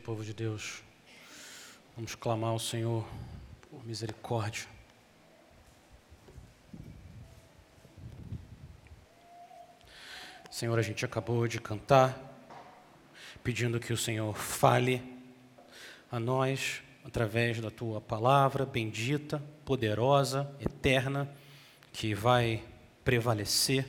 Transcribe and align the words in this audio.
povo 0.00 0.24
de 0.24 0.32
Deus, 0.32 0.82
vamos 1.96 2.14
clamar 2.14 2.50
ao 2.50 2.58
Senhor 2.58 3.06
por 3.70 3.84
misericórdia. 3.84 4.66
Senhor, 10.50 10.78
a 10.78 10.82
gente 10.82 11.04
acabou 11.04 11.48
de 11.48 11.60
cantar, 11.60 12.18
pedindo 13.42 13.80
que 13.80 13.92
o 13.92 13.96
Senhor 13.96 14.34
fale 14.34 15.02
a 16.10 16.20
nós 16.20 16.82
através 17.04 17.60
da 17.60 17.70
tua 17.70 18.00
palavra 18.00 18.64
bendita, 18.64 19.42
poderosa, 19.64 20.54
eterna, 20.60 21.28
que 21.92 22.14
vai 22.14 22.62
prevalecer. 23.04 23.86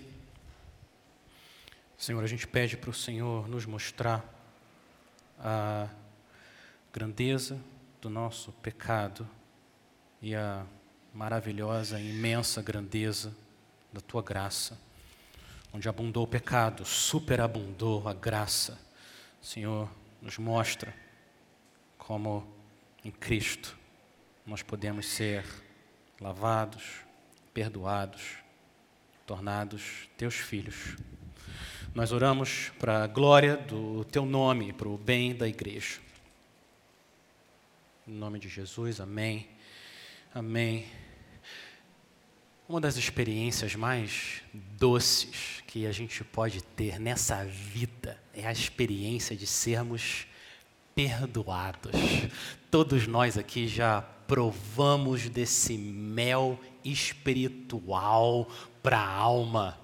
Senhor, 1.98 2.24
a 2.24 2.28
gente 2.28 2.48
pede 2.48 2.76
para 2.76 2.90
o 2.90 2.94
Senhor 2.94 3.48
nos 3.48 3.66
mostrar 3.66 4.43
a 5.40 5.90
grandeza 6.92 7.60
do 8.02 8.10
nosso 8.10 8.52
pecado 8.54 9.28
e 10.22 10.36
a 10.36 10.66
maravilhosa, 11.14 12.00
imensa 12.00 12.62
grandeza 12.62 13.36
da 13.92 14.02
tua 14.02 14.22
graça. 14.22 14.80
Onde 15.72 15.90
abundou 15.90 16.24
o 16.24 16.28
pecado, 16.28 16.86
superabundou 16.86 18.08
a 18.08 18.14
graça. 18.14 18.80
Senhor, 19.42 19.90
nos 20.22 20.38
mostra 20.38 20.94
como 21.98 22.48
em 23.04 23.12
Cristo 23.12 23.78
nós 24.46 24.62
podemos 24.62 25.06
ser 25.06 25.46
lavados, 26.20 27.02
perdoados, 27.54 28.38
tornados 29.26 30.10
teus 30.18 30.36
filhos. 30.36 30.98
Nós 31.96 32.12
oramos 32.12 32.72
para 32.80 33.04
a 33.04 33.08
glória 33.08 33.56
do 33.56 34.04
teu 34.06 34.26
nome, 34.26 34.74
para 34.74 34.90
o 34.90 34.98
bem 34.98 35.36
da 35.36 35.48
igreja. 35.48 36.00
Em 38.08 38.14
nome 38.14 38.40
de 38.40 38.50
Jesus, 38.50 39.00
amém. 39.00 39.48
Amém. 40.34 40.88
Uma 42.68 42.82
das 42.82 42.98
experiências 42.98 43.76
mais 43.76 44.42
doces 44.52 45.62
que 45.68 45.86
a 45.86 45.92
gente 45.92 46.24
pode 46.24 46.64
ter 46.64 47.00
nessa 47.00 47.46
vida 47.46 48.20
é 48.34 48.48
a 48.48 48.52
experiência 48.52 49.36
de 49.36 49.46
sermos 49.46 50.26
perdoados. 50.96 51.92
Todos 52.72 53.06
nós 53.06 53.38
aqui 53.38 53.68
já 53.68 54.02
provamos 54.02 55.30
desse 55.30 55.78
mel 55.78 56.60
espiritual 56.84 58.50
para 58.82 58.98
a 58.98 59.16
alma. 59.16 59.78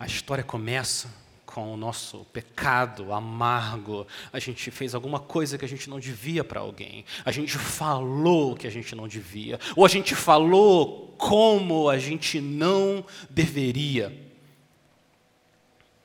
A 0.00 0.06
história 0.06 0.42
começa 0.42 1.27
com 1.48 1.72
o 1.72 1.78
nosso 1.78 2.26
pecado 2.26 3.10
amargo, 3.10 4.06
a 4.30 4.38
gente 4.38 4.70
fez 4.70 4.94
alguma 4.94 5.18
coisa 5.18 5.56
que 5.56 5.64
a 5.64 5.68
gente 5.68 5.88
não 5.88 5.98
devia 5.98 6.44
para 6.44 6.60
alguém, 6.60 7.06
a 7.24 7.32
gente 7.32 7.56
falou 7.56 8.54
que 8.54 8.66
a 8.66 8.70
gente 8.70 8.94
não 8.94 9.08
devia, 9.08 9.58
ou 9.74 9.86
a 9.86 9.88
gente 9.88 10.14
falou 10.14 11.14
como 11.16 11.88
a 11.88 11.98
gente 11.98 12.38
não 12.38 13.02
deveria. 13.30 14.14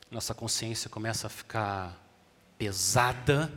Nossa 0.10 0.34
consciência 0.34 0.90
começa 0.90 1.28
a 1.28 1.30
ficar 1.30 2.02
pesada, 2.58 3.52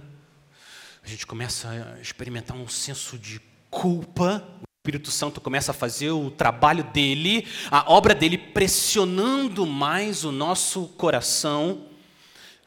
a 1.05 1.09
gente 1.09 1.25
começa 1.25 1.69
a 1.69 2.01
experimentar 2.01 2.57
um 2.57 2.67
senso 2.67 3.17
de 3.17 3.41
culpa, 3.71 4.45
Espírito 4.87 5.11
Santo 5.11 5.41
começa 5.41 5.73
a 5.73 5.75
fazer 5.75 6.13
o 6.13 6.31
trabalho 6.31 6.85
dele, 6.85 7.45
a 7.73 7.93
obra 7.93 8.15
dele 8.15 8.39
pressionando 8.39 9.67
mais 9.67 10.23
o 10.23 10.31
nosso 10.31 10.87
coração. 10.97 11.87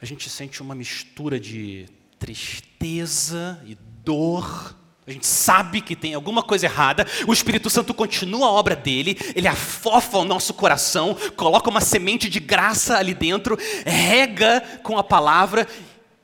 A 0.02 0.04
gente 0.04 0.28
sente 0.28 0.60
uma 0.60 0.74
mistura 0.74 1.40
de 1.40 1.88
tristeza 2.18 3.58
e 3.64 3.74
dor. 4.04 4.76
A 5.06 5.10
gente 5.10 5.26
sabe 5.26 5.80
que 5.80 5.96
tem 5.96 6.12
alguma 6.12 6.42
coisa 6.42 6.66
errada. 6.66 7.06
O 7.26 7.32
Espírito 7.32 7.70
Santo 7.70 7.94
continua 7.94 8.48
a 8.48 8.50
obra 8.50 8.76
dele, 8.76 9.16
ele 9.34 9.48
afofa 9.48 10.18
o 10.18 10.24
nosso 10.26 10.52
coração, 10.52 11.16
coloca 11.38 11.70
uma 11.70 11.80
semente 11.80 12.28
de 12.28 12.38
graça 12.38 12.98
ali 12.98 13.14
dentro, 13.14 13.58
rega 13.86 14.60
com 14.82 14.98
a 14.98 15.02
palavra 15.02 15.66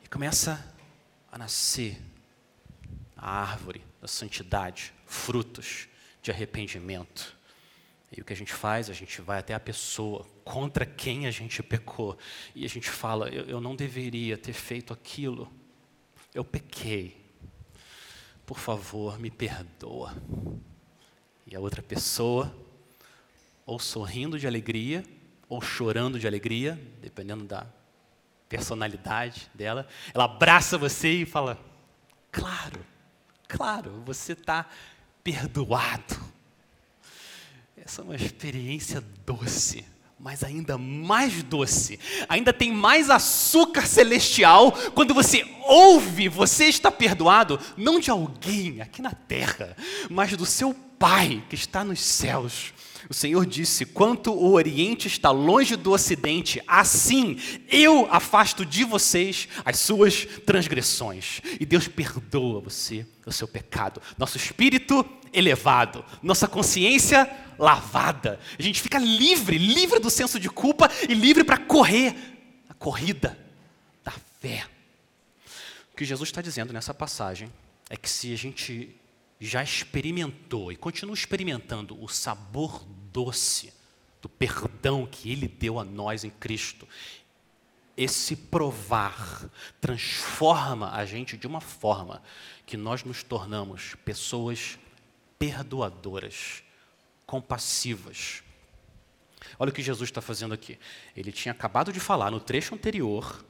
e 0.04 0.08
começa 0.10 0.62
a 1.32 1.38
nascer 1.38 1.98
a 3.16 3.40
árvore 3.40 3.82
da 3.98 4.06
santidade 4.06 4.94
frutos 5.06 5.88
de 6.20 6.30
arrependimento. 6.30 7.36
E 8.10 8.20
o 8.20 8.24
que 8.24 8.32
a 8.32 8.36
gente 8.36 8.52
faz? 8.52 8.90
A 8.90 8.92
gente 8.92 9.20
vai 9.20 9.38
até 9.38 9.54
a 9.54 9.60
pessoa 9.60 10.26
contra 10.44 10.84
quem 10.84 11.26
a 11.26 11.30
gente 11.30 11.62
pecou. 11.62 12.16
E 12.54 12.64
a 12.64 12.68
gente 12.68 12.90
fala: 12.90 13.28
eu, 13.28 13.44
eu 13.44 13.60
não 13.60 13.74
deveria 13.74 14.36
ter 14.36 14.52
feito 14.52 14.92
aquilo. 14.92 15.50
Eu 16.34 16.44
pequei. 16.44 17.24
Por 18.44 18.58
favor, 18.58 19.18
me 19.18 19.30
perdoa. 19.30 20.14
E 21.46 21.54
a 21.56 21.60
outra 21.60 21.82
pessoa, 21.82 22.54
ou 23.64 23.78
sorrindo 23.78 24.38
de 24.38 24.46
alegria, 24.46 25.04
ou 25.48 25.60
chorando 25.60 26.18
de 26.18 26.26
alegria, 26.26 26.80
dependendo 27.00 27.44
da 27.44 27.66
personalidade 28.48 29.50
dela, 29.52 29.88
ela 30.14 30.24
abraça 30.24 30.78
você 30.78 31.10
e 31.10 31.26
fala: 31.26 31.58
Claro, 32.30 32.84
Claro, 33.48 34.02
você 34.04 34.32
está 34.32 34.68
perdoado. 35.26 36.22
Essa 37.76 38.00
é 38.00 38.04
uma 38.04 38.14
experiência 38.14 39.02
doce, 39.26 39.84
mas 40.20 40.44
ainda 40.44 40.78
mais 40.78 41.42
doce. 41.42 41.98
Ainda 42.28 42.52
tem 42.52 42.70
mais 42.72 43.10
açúcar 43.10 43.88
celestial 43.88 44.70
quando 44.94 45.12
você 45.12 45.44
ouve, 45.64 46.28
você 46.28 46.66
está 46.66 46.92
perdoado, 46.92 47.58
não 47.76 47.98
de 47.98 48.08
alguém 48.08 48.80
aqui 48.80 49.02
na 49.02 49.10
terra, 49.10 49.76
mas 50.08 50.36
do 50.36 50.46
seu 50.46 50.72
Pai 50.98 51.42
que 51.48 51.54
está 51.54 51.84
nos 51.84 52.00
céus. 52.00 52.72
O 53.08 53.14
Senhor 53.14 53.46
disse: 53.46 53.84
Quanto 53.84 54.32
o 54.32 54.52
Oriente 54.52 55.06
está 55.06 55.30
longe 55.30 55.76
do 55.76 55.92
Ocidente, 55.92 56.62
assim 56.66 57.38
eu 57.68 58.08
afasto 58.10 58.64
de 58.64 58.84
vocês 58.84 59.48
as 59.64 59.78
suas 59.78 60.26
transgressões. 60.44 61.40
E 61.60 61.66
Deus 61.66 61.88
perdoa 61.88 62.60
você 62.60 63.06
o 63.24 63.32
seu 63.32 63.46
pecado. 63.46 64.00
Nosso 64.18 64.36
espírito 64.36 65.04
elevado, 65.32 66.04
nossa 66.22 66.48
consciência 66.48 67.30
lavada. 67.58 68.40
A 68.58 68.62
gente 68.62 68.80
fica 68.80 68.98
livre, 68.98 69.58
livre 69.58 69.98
do 69.98 70.10
senso 70.10 70.40
de 70.40 70.48
culpa 70.48 70.90
e 71.08 71.14
livre 71.14 71.44
para 71.44 71.58
correr 71.58 72.14
a 72.68 72.74
corrida 72.74 73.38
da 74.04 74.12
fé. 74.40 74.66
O 75.92 75.96
que 75.96 76.04
Jesus 76.04 76.28
está 76.28 76.40
dizendo 76.40 76.72
nessa 76.72 76.92
passagem 76.92 77.52
é 77.88 77.96
que 77.96 78.08
se 78.08 78.32
a 78.32 78.36
gente 78.36 78.94
já 79.40 79.62
experimentou 79.62 80.72
e 80.72 80.76
continua 80.76 81.14
experimentando 81.14 82.02
o 82.02 82.08
sabor 82.08 82.84
doce 83.12 83.72
do 84.20 84.28
perdão 84.28 85.06
que 85.06 85.30
Ele 85.30 85.46
deu 85.46 85.78
a 85.78 85.84
nós 85.84 86.24
em 86.24 86.30
Cristo, 86.30 86.88
esse 87.96 88.36
provar 88.36 89.48
transforma 89.80 90.92
a 90.92 91.04
gente 91.06 91.36
de 91.36 91.46
uma 91.46 91.60
forma 91.60 92.22
que 92.66 92.76
nós 92.76 93.04
nos 93.04 93.22
tornamos 93.22 93.94
pessoas 94.04 94.78
perdoadoras, 95.38 96.62
compassivas. 97.24 98.42
Olha 99.58 99.70
o 99.70 99.72
que 99.72 99.82
Jesus 99.82 100.10
está 100.10 100.20
fazendo 100.20 100.52
aqui. 100.52 100.78
Ele 101.16 101.32
tinha 101.32 101.52
acabado 101.52 101.92
de 101.92 102.00
falar 102.00 102.30
no 102.30 102.40
trecho 102.40 102.74
anterior 102.74 103.44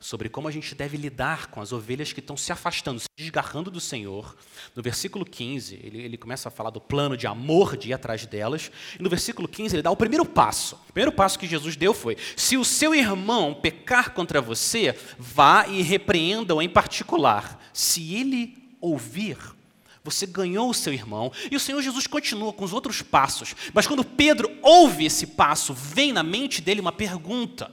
sobre 0.00 0.28
como 0.28 0.46
a 0.46 0.50
gente 0.50 0.74
deve 0.74 0.96
lidar 0.96 1.48
com 1.48 1.60
as 1.60 1.72
ovelhas 1.72 2.12
que 2.12 2.20
estão 2.20 2.36
se 2.36 2.52
afastando, 2.52 3.00
se 3.00 3.06
desgarrando 3.16 3.70
do 3.70 3.80
Senhor. 3.80 4.36
No 4.74 4.82
versículo 4.82 5.24
15, 5.24 5.80
ele, 5.82 6.02
ele, 6.02 6.16
começa 6.16 6.48
a 6.48 6.52
falar 6.52 6.70
do 6.70 6.80
plano 6.80 7.16
de 7.16 7.26
amor 7.26 7.76
de 7.76 7.90
ir 7.90 7.92
atrás 7.92 8.24
delas. 8.24 8.70
E 8.98 9.02
no 9.02 9.10
versículo 9.10 9.48
15, 9.48 9.74
ele 9.74 9.82
dá 9.82 9.90
o 9.90 9.96
primeiro 9.96 10.24
passo. 10.24 10.76
O 10.88 10.92
primeiro 10.92 11.12
passo 11.12 11.38
que 11.38 11.46
Jesus 11.46 11.76
deu 11.76 11.92
foi: 11.92 12.16
se 12.36 12.56
o 12.56 12.64
seu 12.64 12.94
irmão 12.94 13.54
pecar 13.54 14.12
contra 14.12 14.40
você, 14.40 14.96
vá 15.18 15.66
e 15.66 15.82
repreenda-o 15.82 16.62
em 16.62 16.68
particular. 16.68 17.60
Se 17.72 18.14
ele 18.14 18.56
ouvir, 18.80 19.36
você 20.04 20.26
ganhou 20.26 20.70
o 20.70 20.74
seu 20.74 20.92
irmão. 20.92 21.32
E 21.50 21.56
o 21.56 21.60
Senhor 21.60 21.82
Jesus 21.82 22.06
continua 22.06 22.52
com 22.52 22.64
os 22.64 22.72
outros 22.72 23.02
passos. 23.02 23.54
Mas 23.74 23.86
quando 23.86 24.04
Pedro 24.04 24.50
ouve 24.62 25.04
esse 25.04 25.26
passo, 25.26 25.74
vem 25.74 26.12
na 26.12 26.22
mente 26.22 26.62
dele 26.62 26.80
uma 26.80 26.92
pergunta, 26.92 27.70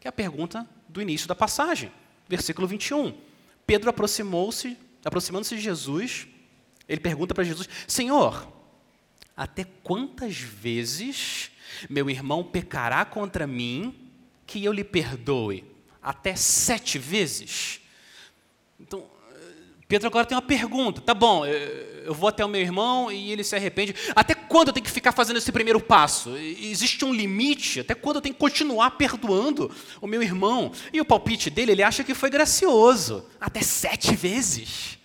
que 0.00 0.08
é 0.08 0.10
a 0.10 0.12
pergunta 0.12 0.66
do 0.96 1.02
início 1.02 1.28
da 1.28 1.34
passagem, 1.34 1.92
versículo 2.26 2.66
21. 2.66 3.14
Pedro 3.66 3.90
aproximou-se, 3.90 4.76
aproximando-se 5.04 5.54
de 5.54 5.60
Jesus, 5.60 6.26
ele 6.88 7.00
pergunta 7.00 7.34
para 7.34 7.44
Jesus: 7.44 7.68
Senhor, 7.86 8.50
até 9.36 9.64
quantas 9.82 10.38
vezes 10.38 11.50
meu 11.90 12.08
irmão 12.08 12.42
pecará 12.42 13.04
contra 13.04 13.46
mim 13.46 14.10
que 14.46 14.64
eu 14.64 14.72
lhe 14.72 14.84
perdoe? 14.84 15.64
Até 16.02 16.34
sete 16.34 16.98
vezes? 16.98 17.80
Então, 18.80 19.04
Pedro 19.88 20.08
agora 20.08 20.26
tem 20.26 20.36
uma 20.36 20.42
pergunta. 20.42 21.00
Tá 21.00 21.14
bom, 21.14 21.44
eu 21.46 22.12
vou 22.12 22.28
até 22.28 22.44
o 22.44 22.48
meu 22.48 22.60
irmão 22.60 23.10
e 23.10 23.30
ele 23.30 23.44
se 23.44 23.54
arrepende. 23.54 23.94
Até 24.14 24.34
quando 24.34 24.68
eu 24.68 24.74
tenho 24.74 24.84
que 24.84 24.90
ficar 24.90 25.12
fazendo 25.12 25.36
esse 25.36 25.52
primeiro 25.52 25.80
passo? 25.80 26.36
Existe 26.36 27.04
um 27.04 27.12
limite? 27.12 27.80
Até 27.80 27.94
quando 27.94 28.16
eu 28.16 28.22
tenho 28.22 28.34
que 28.34 28.40
continuar 28.40 28.92
perdoando 28.92 29.70
o 30.00 30.06
meu 30.06 30.22
irmão? 30.22 30.72
E 30.92 31.00
o 31.00 31.04
palpite 31.04 31.50
dele, 31.50 31.72
ele 31.72 31.82
acha 31.82 32.02
que 32.02 32.14
foi 32.14 32.30
gracioso. 32.30 33.26
Até 33.40 33.62
sete 33.62 34.14
vezes. 34.16 34.98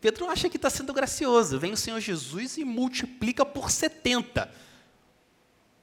Pedro 0.00 0.28
acha 0.28 0.48
que 0.48 0.56
está 0.56 0.68
sendo 0.68 0.92
gracioso. 0.92 1.58
Vem 1.58 1.72
o 1.72 1.76
Senhor 1.76 2.00
Jesus 2.00 2.58
e 2.58 2.64
multiplica 2.64 3.46
por 3.46 3.70
70 3.70 4.50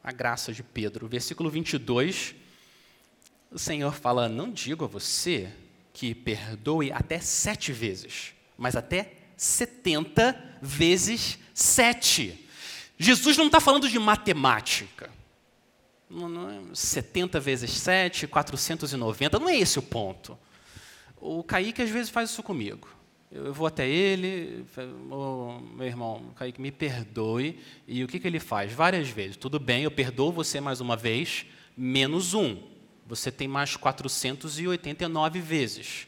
a 0.03 0.11
graça 0.11 0.53
de 0.53 0.63
Pedro. 0.63 1.07
Versículo 1.07 1.49
22, 1.49 2.35
o 3.51 3.59
Senhor 3.59 3.93
fala: 3.93 4.29
Não 4.29 4.51
digo 4.51 4.85
a 4.85 4.87
você 4.87 5.51
que 5.97 6.13
perdoe 6.13 6.91
até 6.91 7.19
sete 7.19 7.73
vezes, 7.73 8.35
mas 8.55 8.75
até 8.75 9.13
70 9.35 10.59
vezes 10.61 11.39
sete. 11.55 12.47
Jesus 12.99 13.35
não 13.35 13.47
está 13.47 13.59
falando 13.59 13.89
de 13.89 13.97
matemática. 13.97 15.09
Não, 16.07 16.29
não 16.29 16.49
é 16.51 16.59
70 16.71 17.39
vezes 17.39 17.71
7, 17.71 18.27
490, 18.27 19.39
não 19.39 19.49
é 19.49 19.57
esse 19.57 19.79
o 19.79 19.81
ponto. 19.81 20.37
O 21.19 21.43
Kaique 21.43 21.81
às 21.81 21.89
vezes 21.89 22.11
faz 22.11 22.29
isso 22.29 22.43
comigo. 22.43 22.87
Eu 23.31 23.51
vou 23.51 23.65
até 23.65 23.89
ele, 23.89 24.67
oh, 25.09 25.59
meu 25.75 25.87
irmão, 25.87 26.31
Kaique, 26.35 26.61
me 26.61 26.71
perdoe. 26.71 27.59
E 27.87 28.03
o 28.03 28.07
que, 28.07 28.19
que 28.19 28.27
ele 28.27 28.39
faz? 28.39 28.71
Várias 28.71 29.09
vezes. 29.09 29.35
Tudo 29.35 29.59
bem, 29.59 29.83
eu 29.83 29.91
perdoo 29.91 30.31
você 30.31 30.61
mais 30.61 30.79
uma 30.79 30.95
vez, 30.95 31.47
menos 31.75 32.35
um. 32.35 32.76
Você 33.07 33.31
tem 33.31 33.47
mais 33.47 33.75
489 33.75 35.39
vezes. 35.39 36.07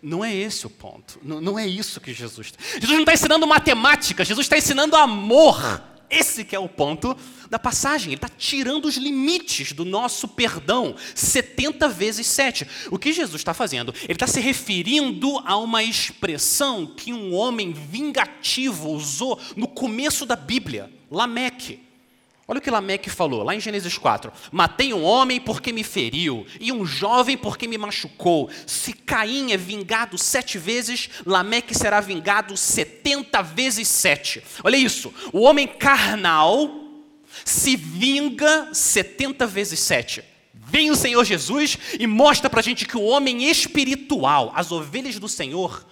Não 0.00 0.24
é 0.24 0.34
esse 0.34 0.66
o 0.66 0.70
ponto. 0.70 1.18
Não, 1.22 1.40
não 1.40 1.58
é 1.58 1.66
isso 1.66 2.00
que 2.00 2.12
Jesus. 2.12 2.52
Jesus 2.74 2.92
não 2.92 3.00
está 3.00 3.14
ensinando 3.14 3.46
matemática, 3.46 4.24
Jesus 4.24 4.44
está 4.44 4.56
ensinando 4.56 4.94
amor. 4.96 5.82
Esse 6.10 6.44
que 6.44 6.54
é 6.54 6.58
o 6.58 6.68
ponto 6.68 7.16
da 7.50 7.58
passagem. 7.58 8.08
Ele 8.08 8.16
está 8.16 8.28
tirando 8.28 8.84
os 8.84 8.96
limites 8.96 9.72
do 9.72 9.84
nosso 9.84 10.28
perdão 10.28 10.94
70 11.14 11.88
vezes 11.88 12.26
7. 12.26 12.68
O 12.90 12.98
que 12.98 13.12
Jesus 13.12 13.40
está 13.40 13.54
fazendo? 13.54 13.92
Ele 14.04 14.12
está 14.12 14.26
se 14.26 14.38
referindo 14.38 15.38
a 15.44 15.56
uma 15.56 15.82
expressão 15.82 16.86
que 16.86 17.12
um 17.12 17.34
homem 17.34 17.72
vingativo 17.72 18.90
usou 18.90 19.40
no 19.56 19.66
começo 19.66 20.24
da 20.24 20.36
Bíblia, 20.36 20.92
Lameque. 21.10 21.83
Olha 22.46 22.58
o 22.58 22.62
que 22.62 22.70
Lameque 22.70 23.08
falou, 23.08 23.42
lá 23.42 23.54
em 23.54 23.60
Gênesis 23.60 23.96
4. 23.96 24.30
Matei 24.52 24.92
um 24.92 25.02
homem 25.02 25.40
porque 25.40 25.72
me 25.72 25.82
feriu, 25.82 26.46
e 26.60 26.70
um 26.70 26.84
jovem 26.84 27.38
porque 27.38 27.66
me 27.66 27.78
machucou. 27.78 28.50
Se 28.66 28.92
Caim 28.92 29.52
é 29.52 29.56
vingado 29.56 30.18
sete 30.18 30.58
vezes, 30.58 31.08
Lameque 31.24 31.74
será 31.74 32.00
vingado 32.00 32.54
setenta 32.54 33.42
vezes 33.42 33.88
sete. 33.88 34.42
Olha 34.62 34.76
isso, 34.76 35.12
o 35.32 35.40
homem 35.40 35.66
carnal 35.66 36.82
se 37.44 37.76
vinga 37.76 38.74
setenta 38.74 39.46
vezes 39.46 39.80
sete. 39.80 40.22
Vem 40.52 40.90
o 40.90 40.96
Senhor 40.96 41.24
Jesus 41.24 41.78
e 41.98 42.06
mostra 42.06 42.50
para 42.50 42.60
a 42.60 42.62
gente 42.62 42.84
que 42.84 42.96
o 42.96 43.04
homem 43.04 43.48
espiritual, 43.48 44.52
as 44.54 44.70
ovelhas 44.70 45.18
do 45.18 45.28
Senhor, 45.28 45.86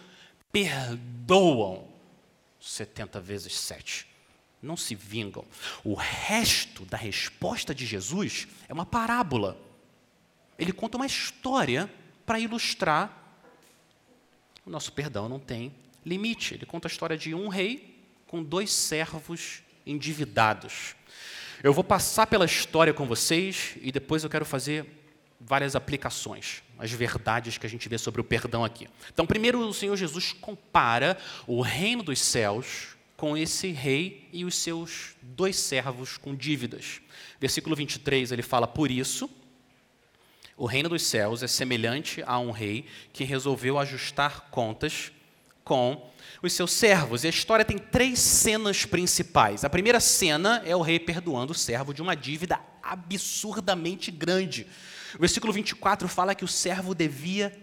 perdoam 0.53 1.85
setenta 2.61 3.19
vezes 3.21 3.57
sete 3.57 4.12
não 4.63 4.77
se 4.77 4.95
vingam. 4.95 5.45
O 5.83 5.95
resto 5.95 6.85
da 6.85 6.97
resposta 6.97 7.75
de 7.75 7.85
Jesus 7.85 8.47
é 8.69 8.73
uma 8.73 8.87
parábola. 8.87 9.59
Ele 10.59 10.73
conta 10.73 10.97
uma 10.97 11.07
história 11.07 11.93
para 12.25 12.39
ilustrar 12.39 13.23
o 14.65 14.71
nosso 14.71 14.93
perdão 14.93 15.29
não 15.29 15.39
tem 15.39 15.75
limite. 16.05 16.55
Ele 16.55 16.67
conta 16.67 16.89
a 16.89 16.91
história 16.91 17.17
de 17.17 17.35
um 17.35 17.49
rei 17.49 18.01
com 18.27 18.43
dois 18.43 18.71
servos 18.73 19.63
endividados. 19.85 20.95
Eu 21.63 21.73
vou 21.73 21.85
passar 21.85 22.27
pela 22.27 22.45
história 22.45 22.95
com 22.95 23.07
vocês 23.07 23.77
e 23.81 23.91
depois 23.93 24.25
eu 24.25 24.31
quero 24.31 24.45
fazer 24.45 24.87
várias 25.41 25.75
aplicações, 25.75 26.63
as 26.79 26.93
verdades 26.93 27.59
que 27.59 27.67
a 27.67 27.69
gente 27.69 27.89
vê 27.89 27.99
sobre 27.99 28.21
o 28.21 28.25
perdão 28.25 28.65
aqui. 28.65 28.89
Então, 29.13 29.27
primeiro 29.27 29.59
o 29.59 29.75
Senhor 29.75 29.97
Jesus 29.97 30.33
compara 30.33 31.19
o 31.47 31.61
reino 31.61 32.03
dos 32.03 32.21
céus 32.21 32.97
com 33.23 33.37
esse 33.37 33.69
rei 33.71 34.29
e 34.33 34.45
os 34.45 34.57
seus 34.57 35.15
dois 35.23 35.55
servos 35.55 36.17
com 36.17 36.35
dívidas. 36.35 37.01
Versículo 37.39 37.77
23, 37.77 38.33
ele 38.33 38.43
fala: 38.43 38.67
Por 38.67 38.91
isso, 38.91 39.31
o 40.57 40.67
reino 40.67 40.89
dos 40.89 41.05
céus 41.05 41.41
é 41.41 41.47
semelhante 41.47 42.21
a 42.27 42.41
um 42.41 42.51
rei 42.51 42.85
que 43.13 43.23
resolveu 43.23 43.79
ajustar 43.79 44.49
contas 44.51 45.13
com 45.63 46.11
os 46.43 46.53
seus 46.53 46.73
servos. 46.73 47.23
E 47.23 47.29
a 47.29 47.31
história 47.31 47.65
tem 47.65 47.79
três 47.79 48.19
cenas 48.19 48.85
principais. 48.85 49.65
A 49.65 49.71
primeira 49.71 50.01
cena 50.01 50.61
é 50.67 50.75
o 50.75 50.83
rei 50.83 50.99
perdoando 50.99 51.53
o 51.53 51.57
servo 51.57 51.95
de 51.95 52.03
uma 52.03 52.17
dívida 52.17 52.59
absurdamente 52.83 54.11
grande. 54.11 54.67
O 55.15 55.21
versículo 55.21 55.53
24 55.53 56.09
fala 56.09 56.35
que 56.35 56.45
o 56.45 56.49
servo 56.49 56.93
devia 56.93 57.57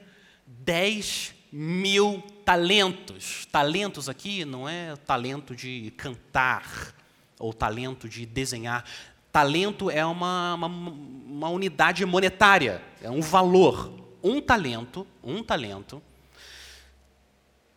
10 0.48 1.36
mil 1.52 2.22
talentos. 2.46 3.46
Talentos 3.52 4.10
aqui 4.10 4.46
não 4.46 4.68
é 4.68 4.96
talento 4.96 5.56
de 5.56 5.92
cantar 5.98 6.94
ou 7.38 7.54
talento 7.54 8.08
de 8.08 8.26
desenhar. 8.26 8.86
Talento 9.32 9.90
é 9.90 10.06
uma, 10.06 10.56
uma, 10.56 10.68
uma 10.68 11.50
unidade 11.50 12.06
monetária, 12.06 12.82
é 13.02 13.10
um 13.10 13.22
valor. 13.22 13.94
Um 14.22 14.42
talento, 14.42 15.08
um 15.24 15.42
talento, 15.42 16.02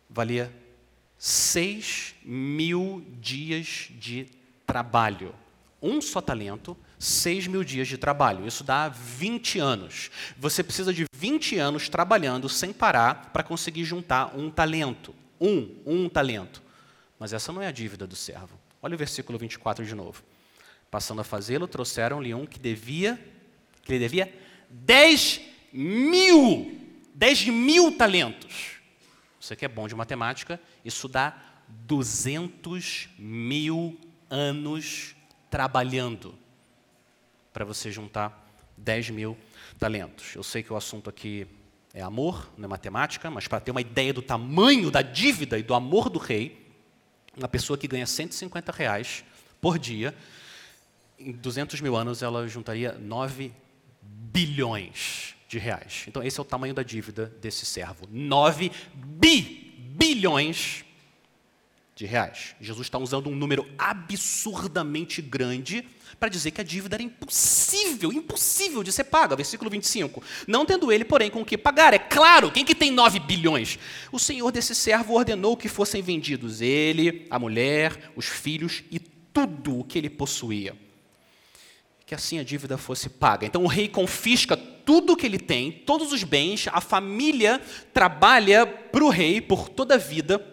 valia 0.09 0.53
seis 1.17 2.15
mil 2.21 3.01
dias 3.21 3.87
de 3.91 4.25
trabalho. 4.67 5.33
Um 5.81 6.01
só 6.01 6.19
talento 6.19 6.75
6 7.03 7.47
mil 7.47 7.63
dias 7.63 7.87
de 7.87 7.97
trabalho. 7.97 8.47
Isso 8.47 8.63
dá 8.63 8.87
20 8.87 9.59
anos. 9.59 10.09
Você 10.37 10.63
precisa 10.63 10.93
de 10.93 11.05
20 11.13 11.57
anos 11.57 11.89
trabalhando 11.89 12.47
sem 12.47 12.71
parar 12.71 13.31
para 13.33 13.43
conseguir 13.43 13.83
juntar 13.83 14.33
um 14.37 14.49
talento. 14.49 15.13
Um, 15.39 15.75
um 15.85 16.07
talento. 16.07 16.63
Mas 17.19 17.33
essa 17.33 17.51
não 17.51 17.61
é 17.61 17.67
a 17.67 17.71
dívida 17.71 18.07
do 18.07 18.15
servo. 18.15 18.57
Olha 18.81 18.95
o 18.95 18.97
versículo 18.97 19.37
24 19.37 19.85
de 19.85 19.93
novo. 19.93 20.23
Passando 20.89 21.19
a 21.19 21.23
fazê-lo, 21.25 21.67
trouxeram-lhe 21.67 22.33
um 22.33 22.45
que 22.45 22.57
devia, 22.57 23.19
que 23.83 23.91
lhe 23.91 23.99
devia 23.99 24.33
10 24.69 25.41
mil, 25.73 26.79
10 27.13 27.47
mil 27.47 27.97
talentos. 27.97 28.77
Você 29.41 29.57
que 29.57 29.65
é 29.65 29.67
bom 29.67 29.89
de 29.89 29.95
matemática, 29.95 30.57
isso 30.85 31.09
dá 31.09 31.35
200 31.67 33.09
mil 33.17 33.99
anos 34.29 35.15
trabalhando 35.49 36.41
para 37.53 37.63
você 37.63 37.91
juntar 37.91 38.43
10 38.77 39.11
mil 39.11 39.37
talentos. 39.79 40.35
Eu 40.35 40.43
sei 40.43 40.63
que 40.63 40.73
o 40.73 40.75
assunto 40.75 41.09
aqui 41.09 41.47
é 41.93 42.01
amor, 42.01 42.51
não 42.57 42.65
é 42.65 42.67
matemática, 42.67 43.29
mas 43.29 43.47
para 43.47 43.59
ter 43.59 43.71
uma 43.71 43.81
ideia 43.81 44.11
do 44.11 44.21
tamanho 44.21 44.89
da 44.89 45.01
dívida 45.01 45.57
e 45.59 45.63
do 45.63 45.75
amor 45.75 46.09
do 46.09 46.17
rei, 46.17 46.67
uma 47.37 47.47
pessoa 47.47 47.77
que 47.77 47.87
ganha 47.87 48.07
150 48.07 48.71
reais 48.71 49.23
por 49.61 49.77
dia, 49.77 50.15
em 51.19 51.31
200 51.31 51.79
mil 51.81 51.95
anos 51.95 52.23
ela 52.23 52.47
juntaria 52.47 52.93
9 52.93 53.53
bilhões 54.01 55.35
de 55.47 55.59
reais. 55.59 56.05
Então 56.07 56.23
esse 56.23 56.39
é 56.39 56.41
o 56.41 56.45
tamanho 56.45 56.73
da 56.73 56.81
dívida 56.81 57.27
desse 57.39 57.65
servo. 57.65 58.07
9 58.09 58.71
bi, 58.95 59.73
bilhões 59.95 60.83
de 61.95 62.05
reais. 62.05 62.55
Jesus 62.59 62.87
está 62.87 62.97
usando 62.97 63.29
um 63.29 63.35
número 63.35 63.67
absurdamente 63.77 65.21
grande 65.21 65.85
para 66.19 66.29
dizer 66.29 66.51
que 66.51 66.61
a 66.61 66.63
dívida 66.63 66.95
era 66.95 67.03
impossível, 67.03 68.11
impossível 68.11 68.83
de 68.83 68.91
ser 68.91 69.03
paga. 69.05 69.35
Versículo 69.35 69.69
25. 69.69 70.23
Não 70.47 70.65
tendo 70.65 70.91
ele, 70.91 71.05
porém, 71.05 71.29
com 71.29 71.41
o 71.41 71.45
que 71.45 71.57
pagar. 71.57 71.93
É 71.93 71.99
claro, 71.99 72.51
quem 72.51 72.65
que 72.65 72.75
tem 72.75 72.91
9 72.91 73.19
bilhões? 73.19 73.77
O 74.11 74.19
senhor 74.19 74.51
desse 74.51 74.73
servo 74.73 75.13
ordenou 75.13 75.57
que 75.57 75.67
fossem 75.67 76.01
vendidos 76.01 76.61
ele, 76.61 77.27
a 77.29 77.37
mulher, 77.37 78.11
os 78.15 78.25
filhos 78.25 78.83
e 78.89 78.99
tudo 78.99 79.79
o 79.79 79.83
que 79.83 79.97
ele 79.97 80.09
possuía. 80.09 80.75
Que 82.05 82.15
assim 82.15 82.39
a 82.39 82.43
dívida 82.43 82.77
fosse 82.77 83.09
paga. 83.09 83.45
Então 83.45 83.63
o 83.63 83.67
rei 83.67 83.87
confisca 83.87 84.55
tudo 84.55 85.13
o 85.13 85.15
que 85.15 85.25
ele 85.25 85.39
tem, 85.39 85.71
todos 85.71 86.11
os 86.11 86.23
bens, 86.23 86.67
a 86.71 86.81
família 86.81 87.61
trabalha 87.93 88.65
para 88.67 89.03
o 89.03 89.09
rei 89.09 89.39
por 89.39 89.69
toda 89.69 89.95
a 89.95 89.97
vida 89.97 90.52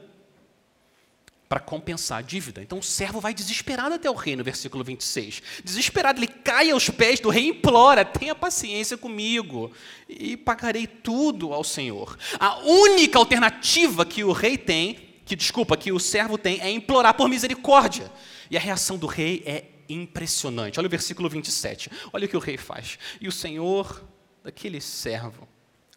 para 1.51 1.59
compensar 1.59 2.21
a 2.21 2.23
dívida. 2.23 2.63
Então 2.63 2.79
o 2.79 2.83
servo 2.83 3.21
vai 3.21 3.35
desesperado 3.35 3.97
até 3.97 4.09
o 4.09 4.15
rei, 4.15 4.37
no 4.37 4.45
versículo 4.45 4.85
26. 4.85 5.43
Desesperado, 5.65 6.21
ele 6.21 6.29
cai 6.29 6.71
aos 6.71 6.89
pés 6.91 7.19
do 7.19 7.29
rei 7.29 7.47
e 7.47 7.49
implora: 7.49 8.05
tenha 8.05 8.37
paciência 8.37 8.97
comigo 8.97 9.73
e 10.09 10.37
pagarei 10.37 10.87
tudo 10.87 11.53
ao 11.53 11.65
Senhor. 11.65 12.17
A 12.39 12.61
única 12.61 13.19
alternativa 13.19 14.07
que 14.07 14.23
o 14.23 14.31
rei 14.31 14.57
tem, 14.57 14.95
que 15.27 15.35
desculpa, 15.35 15.77
que 15.77 15.91
o 15.91 15.99
servo 15.99 16.39
tem, 16.39 16.61
é 16.61 16.71
implorar 16.71 17.15
por 17.15 17.29
misericórdia. 17.29 18.13
E 18.49 18.57
a 18.57 18.61
reação 18.61 18.97
do 18.97 19.09
rei 19.09 19.43
é 19.45 19.65
impressionante. 19.89 20.79
Olha 20.79 20.87
o 20.87 20.91
versículo 20.91 21.29
27. 21.29 21.91
Olha 22.13 22.27
o 22.27 22.29
que 22.29 22.37
o 22.37 22.41
rei 22.41 22.57
faz. 22.57 22.97
E 23.21 23.27
o 23.27 23.33
Senhor, 23.33 24.05
daquele 24.45 24.81
servo, 24.81 25.49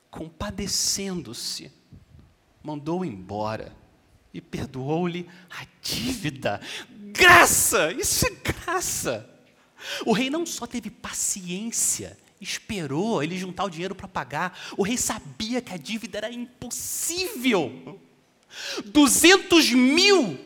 compadecendo-se, 0.09 1.71
mandou 2.63 3.05
embora 3.05 3.82
e 4.33 4.41
perdoou-lhe 4.41 5.29
a 5.49 5.65
dívida. 5.81 6.59
Graça! 7.11 7.91
Isso 7.93 8.25
é 8.25 8.31
graça! 8.31 9.29
O 10.05 10.13
rei 10.13 10.29
não 10.29 10.45
só 10.45 10.65
teve 10.65 10.89
paciência, 10.89 12.17
esperou 12.39 13.21
ele 13.21 13.37
juntar 13.37 13.65
o 13.65 13.69
dinheiro 13.69 13.93
para 13.93 14.07
pagar, 14.07 14.57
o 14.77 14.83
rei 14.83 14.97
sabia 14.97 15.61
que 15.61 15.73
a 15.73 15.77
dívida 15.77 16.19
era 16.19 16.31
impossível. 16.31 17.99
200 18.85 19.71
mil 19.71 20.39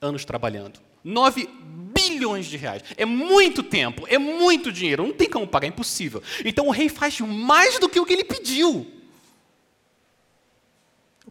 anos 0.00 0.24
trabalhando, 0.24 0.80
9 1.04 1.48
bilhões 1.94 2.46
de 2.46 2.56
reais. 2.56 2.82
É 2.96 3.04
muito 3.04 3.62
tempo, 3.62 4.06
é 4.08 4.18
muito 4.18 4.72
dinheiro, 4.72 5.06
não 5.06 5.12
tem 5.12 5.28
como 5.28 5.46
pagar, 5.46 5.66
é 5.66 5.70
impossível. 5.70 6.22
Então 6.44 6.66
o 6.66 6.70
rei 6.70 6.88
faz 6.88 7.20
mais 7.20 7.78
do 7.78 7.88
que 7.88 8.00
o 8.00 8.04
que 8.04 8.12
ele 8.12 8.24
pediu. 8.24 8.95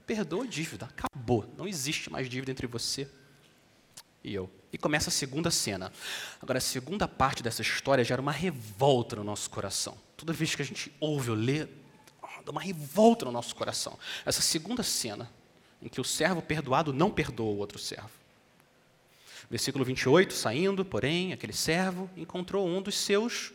Eu 0.05 0.15
perdoo 0.15 0.43
a 0.43 0.45
dívida, 0.45 0.85
acabou. 0.85 1.51
Não 1.57 1.67
existe 1.67 2.11
mais 2.11 2.29
dívida 2.29 2.51
entre 2.51 2.67
você 2.67 3.09
e 4.23 4.35
eu. 4.35 4.47
E 4.71 4.77
começa 4.77 5.09
a 5.09 5.11
segunda 5.11 5.49
cena. 5.49 5.91
Agora, 6.39 6.59
a 6.59 6.61
segunda 6.61 7.07
parte 7.07 7.41
dessa 7.41 7.63
história 7.63 8.03
gera 8.03 8.21
uma 8.21 8.31
revolta 8.31 9.15
no 9.15 9.23
nosso 9.23 9.49
coração. 9.49 9.97
Toda 10.15 10.31
vez 10.31 10.53
que 10.53 10.61
a 10.61 10.65
gente 10.65 10.91
ouve 10.99 11.31
ou 11.31 11.35
lê, 11.35 11.65
dá 12.45 12.51
uma 12.51 12.61
revolta 12.61 13.25
no 13.25 13.31
nosso 13.31 13.55
coração. 13.55 13.97
Essa 14.23 14.43
segunda 14.43 14.83
cena, 14.83 15.31
em 15.81 15.89
que 15.89 15.99
o 15.99 16.03
servo 16.03 16.39
perdoado 16.39 16.93
não 16.93 17.09
perdoa 17.09 17.51
o 17.51 17.57
outro 17.57 17.79
servo. 17.79 18.11
Versículo 19.49 19.83
28, 19.83 20.33
saindo, 20.35 20.85
porém, 20.85 21.33
aquele 21.33 21.53
servo 21.53 22.09
encontrou 22.15 22.67
um 22.67 22.79
dos 22.79 22.95
seus 22.95 23.53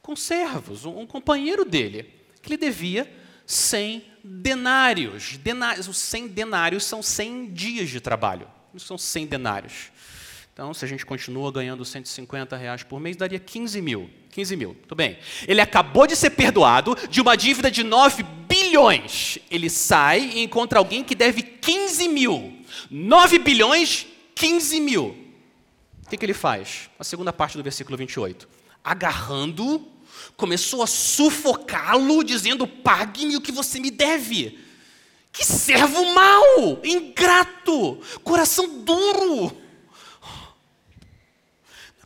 conservos, 0.00 0.86
um 0.86 1.06
companheiro 1.06 1.62
dele, 1.62 2.14
que 2.40 2.48
lhe 2.48 2.56
devia 2.56 3.10
100 3.46 4.09
denários. 4.24 5.36
denários. 5.36 5.88
Os 5.88 5.98
100 5.98 6.28
denários 6.28 6.84
são 6.84 7.02
100 7.02 7.52
dias 7.52 7.88
de 7.88 8.00
trabalho. 8.00 8.48
Isso 8.74 8.86
são 8.86 8.98
100 8.98 9.26
denários. 9.26 9.90
Então, 10.52 10.74
se 10.74 10.84
a 10.84 10.88
gente 10.88 11.06
continua 11.06 11.50
ganhando 11.50 11.84
150 11.84 12.56
reais 12.56 12.82
por 12.82 13.00
mês, 13.00 13.16
daria 13.16 13.38
15 13.38 13.80
mil. 13.80 14.10
15 14.30 14.56
mil, 14.56 14.76
tudo 14.82 14.94
bem. 14.94 15.18
Ele 15.48 15.60
acabou 15.60 16.06
de 16.06 16.14
ser 16.14 16.30
perdoado 16.30 16.96
de 17.08 17.20
uma 17.20 17.36
dívida 17.36 17.70
de 17.70 17.82
9 17.82 18.22
bilhões. 18.46 19.38
Ele 19.50 19.70
sai 19.70 20.20
e 20.34 20.42
encontra 20.42 20.78
alguém 20.78 21.02
que 21.02 21.14
deve 21.14 21.42
15 21.42 22.08
mil. 22.08 22.62
9 22.90 23.38
bilhões, 23.38 24.06
15 24.34 24.80
mil. 24.80 25.16
O 26.04 26.10
que, 26.10 26.16
que 26.16 26.26
ele 26.26 26.34
faz? 26.34 26.90
A 26.98 27.04
segunda 27.04 27.32
parte 27.32 27.56
do 27.56 27.62
versículo 27.62 27.96
28. 27.96 28.48
Agarrando, 28.84 29.86
começou 30.36 30.82
a 30.82 30.86
sufocá-lo, 30.86 32.22
dizendo: 32.22 32.66
Pague-me 32.66 33.36
o 33.36 33.40
que 33.40 33.52
você 33.52 33.80
me 33.80 33.90
deve. 33.90 34.58
Que 35.32 35.44
servo 35.44 36.12
mau, 36.12 36.80
ingrato, 36.84 38.00
coração 38.24 38.80
duro 38.80 39.56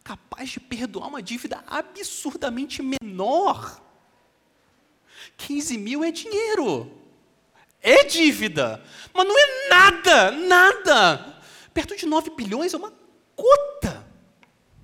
capaz 0.05 0.51
de 0.51 0.61
perdoar 0.61 1.09
uma 1.09 1.23
dívida 1.23 1.65
absurdamente 1.67 2.83
menor. 2.83 3.81
15 5.39 5.79
mil 5.79 6.05
é 6.05 6.11
dinheiro. 6.11 6.93
É 7.81 8.05
dívida. 8.05 8.85
Mas 9.15 9.27
não 9.27 9.39
é 9.39 9.69
nada, 9.69 10.31
nada. 10.31 11.43
Perto 11.73 11.97
de 11.97 12.05
9 12.05 12.31
bilhões 12.37 12.75
é 12.75 12.77
uma 12.77 12.93
gota 13.35 14.07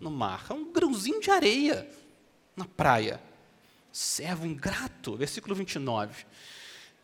no 0.00 0.10
mar. 0.10 0.46
É 0.48 0.54
um 0.54 0.72
grãozinho 0.72 1.20
de 1.20 1.30
areia 1.30 1.88
na 2.60 2.66
praia. 2.66 3.20
Servo 3.90 4.46
ingrato. 4.46 5.16
Versículo 5.16 5.54
29. 5.54 6.24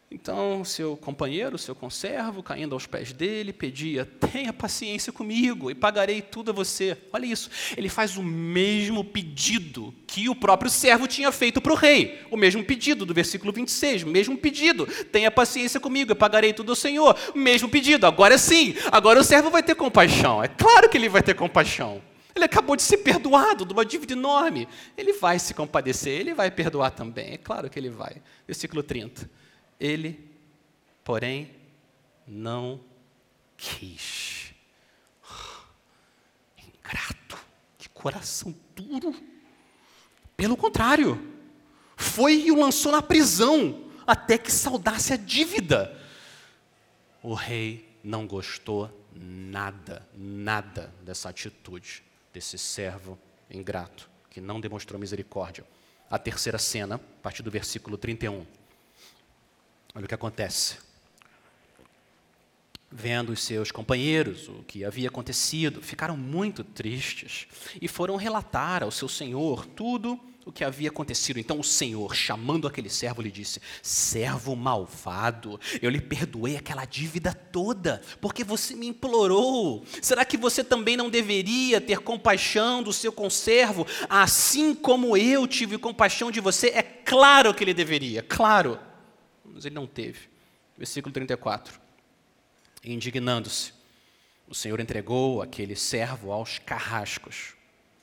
Então, 0.08 0.64
seu 0.64 0.96
companheiro, 0.96 1.58
seu 1.58 1.74
conservo, 1.74 2.40
caindo 2.40 2.76
aos 2.76 2.86
pés 2.86 3.12
dele, 3.12 3.52
pedia: 3.52 4.04
Tenha 4.04 4.52
paciência 4.52 5.12
comigo 5.12 5.68
e 5.68 5.74
pagarei 5.74 6.22
tudo 6.22 6.52
a 6.52 6.54
você. 6.54 6.96
Olha 7.12 7.26
isso, 7.26 7.50
ele 7.76 7.88
faz 7.88 8.16
o 8.16 8.22
mesmo 8.22 9.02
pedido 9.02 9.92
que 10.06 10.28
o 10.28 10.34
próprio 10.36 10.70
servo 10.70 11.08
tinha 11.08 11.32
feito 11.32 11.60
para 11.60 11.72
o 11.72 11.76
rei. 11.76 12.24
O 12.30 12.36
mesmo 12.36 12.62
pedido, 12.62 13.04
do 13.04 13.12
versículo 13.12 13.52
26, 13.52 14.04
o 14.04 14.06
mesmo 14.06 14.38
pedido: 14.38 14.86
Tenha 15.06 15.30
paciência 15.30 15.80
comigo 15.80 16.12
e 16.12 16.14
pagarei 16.14 16.52
tudo 16.52 16.70
ao 16.70 16.76
Senhor. 16.76 17.18
O 17.34 17.38
mesmo 17.38 17.68
pedido, 17.68 18.06
agora 18.06 18.38
sim, 18.38 18.76
agora 18.92 19.18
o 19.18 19.24
servo 19.24 19.50
vai 19.50 19.62
ter 19.62 19.74
compaixão. 19.74 20.42
É 20.42 20.46
claro 20.46 20.88
que 20.88 20.96
ele 20.96 21.08
vai 21.08 21.22
ter 21.22 21.34
compaixão. 21.34 22.00
Ele 22.36 22.44
acabou 22.44 22.76
de 22.76 22.82
ser 22.82 22.98
perdoado 22.98 23.64
de 23.64 23.72
uma 23.72 23.82
dívida 23.82 24.12
enorme. 24.12 24.68
Ele 24.94 25.14
vai 25.14 25.38
se 25.38 25.54
compadecer, 25.54 26.20
ele 26.20 26.34
vai 26.34 26.50
perdoar 26.50 26.90
também. 26.90 27.32
É 27.32 27.38
claro 27.38 27.70
que 27.70 27.78
ele 27.78 27.88
vai. 27.88 28.20
Versículo 28.46 28.82
30. 28.82 29.28
Ele, 29.80 30.30
porém, 31.02 31.50
não 32.26 32.78
quis. 33.56 34.52
Ingrato, 36.58 37.38
que 37.78 37.88
coração 37.88 38.54
duro. 38.74 39.16
Pelo 40.36 40.58
contrário, 40.58 41.18
foi 41.96 42.34
e 42.34 42.52
o 42.52 42.60
lançou 42.60 42.92
na 42.92 43.00
prisão 43.00 43.90
até 44.06 44.36
que 44.36 44.52
saudasse 44.52 45.14
a 45.14 45.16
dívida. 45.16 45.98
O 47.22 47.32
rei 47.32 47.88
não 48.04 48.26
gostou 48.26 48.90
nada, 49.14 50.06
nada 50.14 50.92
dessa 51.02 51.30
atitude 51.30 52.04
desse 52.36 52.58
servo 52.58 53.18
ingrato 53.50 54.10
que 54.28 54.42
não 54.42 54.60
demonstrou 54.60 55.00
misericórdia. 55.00 55.64
A 56.10 56.18
terceira 56.18 56.58
cena, 56.58 56.96
a 56.96 57.22
partir 57.22 57.42
do 57.42 57.50
versículo 57.50 57.96
31. 57.96 58.44
Olha 59.94 60.04
o 60.04 60.06
que 60.06 60.14
acontece. 60.14 60.76
Vendo 62.92 63.32
os 63.32 63.42
seus 63.42 63.70
companheiros 63.70 64.48
o 64.48 64.62
que 64.64 64.84
havia 64.84 65.08
acontecido, 65.08 65.80
ficaram 65.80 66.14
muito 66.14 66.62
tristes 66.62 67.48
e 67.80 67.88
foram 67.88 68.16
relatar 68.16 68.82
ao 68.82 68.90
seu 68.90 69.08
senhor 69.08 69.64
tudo 69.64 70.20
o 70.46 70.52
que 70.52 70.64
havia 70.64 70.88
acontecido. 70.88 71.38
Então 71.38 71.60
o 71.60 71.64
senhor, 71.64 72.14
chamando 72.14 72.66
aquele 72.66 72.88
servo, 72.88 73.20
lhe 73.20 73.30
disse: 73.30 73.60
Servo 73.82 74.56
malvado, 74.56 75.60
eu 75.82 75.90
lhe 75.90 76.00
perdoei 76.00 76.56
aquela 76.56 76.86
dívida 76.86 77.34
toda, 77.34 78.00
porque 78.20 78.42
você 78.42 78.74
me 78.74 78.86
implorou. 78.86 79.84
Será 80.00 80.24
que 80.24 80.38
você 80.38 80.64
também 80.64 80.96
não 80.96 81.10
deveria 81.10 81.80
ter 81.80 81.98
compaixão 81.98 82.82
do 82.82 82.92
seu 82.92 83.12
conservo, 83.12 83.86
assim 84.08 84.74
como 84.74 85.16
eu 85.16 85.46
tive 85.46 85.76
compaixão 85.76 86.30
de 86.30 86.40
você? 86.40 86.68
É 86.68 86.82
claro 86.82 87.52
que 87.52 87.62
ele 87.62 87.74
deveria, 87.74 88.22
claro 88.22 88.78
mas 89.56 89.64
ele 89.64 89.74
não 89.74 89.86
teve. 89.86 90.28
Versículo 90.76 91.12
34. 91.12 91.80
Indignando-se, 92.84 93.72
o 94.46 94.54
Senhor 94.54 94.78
entregou 94.78 95.40
aquele 95.40 95.74
servo 95.74 96.30
aos 96.30 96.58
carrascos, 96.58 97.54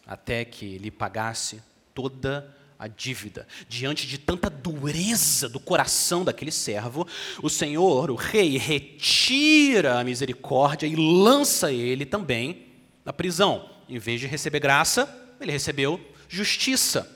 até 0.05 0.43
que 0.43 0.79
lhe 0.79 0.89
pagasse 0.89 1.61
toda 1.93 2.53
a 2.77 2.87
dívida. 2.87 3.47
Diante 3.69 4.05
de 4.05 4.17
tanta 4.17 4.49
dureza 4.49 5.47
do 5.47 5.59
coração 5.59 6.25
daquele 6.25 6.51
servo, 6.51 7.07
o 7.41 7.49
Senhor, 7.49 8.11
o 8.11 8.15
rei, 8.15 8.57
retira 8.57 9.99
a 9.99 10.03
misericórdia 10.03 10.85
e 10.85 10.95
lança 10.95 11.71
ele 11.71 12.05
também 12.05 12.67
na 13.05 13.13
prisão. 13.13 13.69
Em 13.87 13.97
vez 13.97 14.19
de 14.19 14.27
receber 14.27 14.59
graça, 14.59 15.07
ele 15.39 15.51
recebeu 15.51 15.99
justiça. 16.27 17.09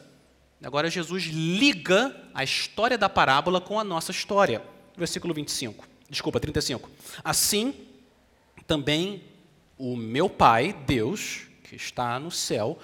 Agora 0.63 0.89
Jesus 0.89 1.24
liga 1.25 2.15
a 2.34 2.43
história 2.43 2.98
da 2.98 3.10
parábola 3.10 3.62
com 3.62 3.79
a 3.79 3.84
nossa 3.84 4.12
história. 4.12 4.62
Versículo 4.96 5.34
25. 5.34 5.88
Desculpa, 6.10 6.39
35. 6.39 6.89
Assim, 7.24 7.74
também 8.65 9.24
o 9.77 9.96
meu 9.96 10.29
Pai, 10.29 10.75
Deus, 10.86 11.41
que 11.63 11.75
está 11.75 12.19
no 12.19 12.31
céu, 12.31 12.79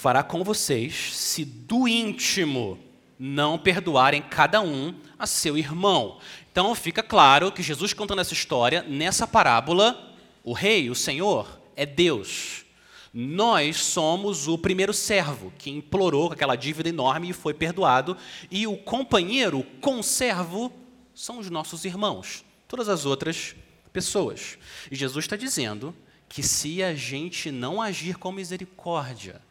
fará 0.00 0.22
com 0.22 0.42
vocês, 0.42 1.14
se 1.14 1.44
do 1.44 1.86
íntimo 1.86 2.78
não 3.18 3.58
perdoarem 3.58 4.22
cada 4.22 4.62
um 4.62 4.94
a 5.18 5.26
seu 5.26 5.58
irmão. 5.58 6.18
Então 6.50 6.74
fica 6.74 7.02
claro 7.02 7.52
que 7.52 7.62
Jesus 7.62 7.92
contando 7.92 8.22
essa 8.22 8.32
história, 8.32 8.82
nessa 8.88 9.26
parábola, 9.26 10.16
o 10.42 10.54
rei, 10.54 10.88
o 10.88 10.94
Senhor, 10.94 11.60
é 11.76 11.84
Deus. 11.84 12.64
Nós 13.12 13.76
somos 13.76 14.48
o 14.48 14.56
primeiro 14.56 14.94
servo 14.94 15.52
que 15.58 15.68
implorou 15.68 16.32
aquela 16.32 16.56
dívida 16.56 16.88
enorme 16.88 17.28
e 17.28 17.34
foi 17.34 17.52
perdoado, 17.52 18.16
e 18.50 18.66
o 18.66 18.78
companheiro, 18.78 19.58
o 19.58 19.64
conservo, 19.82 20.72
são 21.14 21.38
os 21.38 21.50
nossos 21.50 21.84
irmãos, 21.84 22.42
todas 22.66 22.88
as 22.88 23.04
outras 23.04 23.54
pessoas. 23.92 24.56
E 24.90 24.96
Jesus 24.96 25.26
está 25.26 25.36
dizendo 25.36 25.94
que 26.26 26.42
se 26.42 26.82
a 26.82 26.94
gente 26.94 27.50
não 27.50 27.82
agir 27.82 28.16
com 28.16 28.32
misericórdia, 28.32 29.42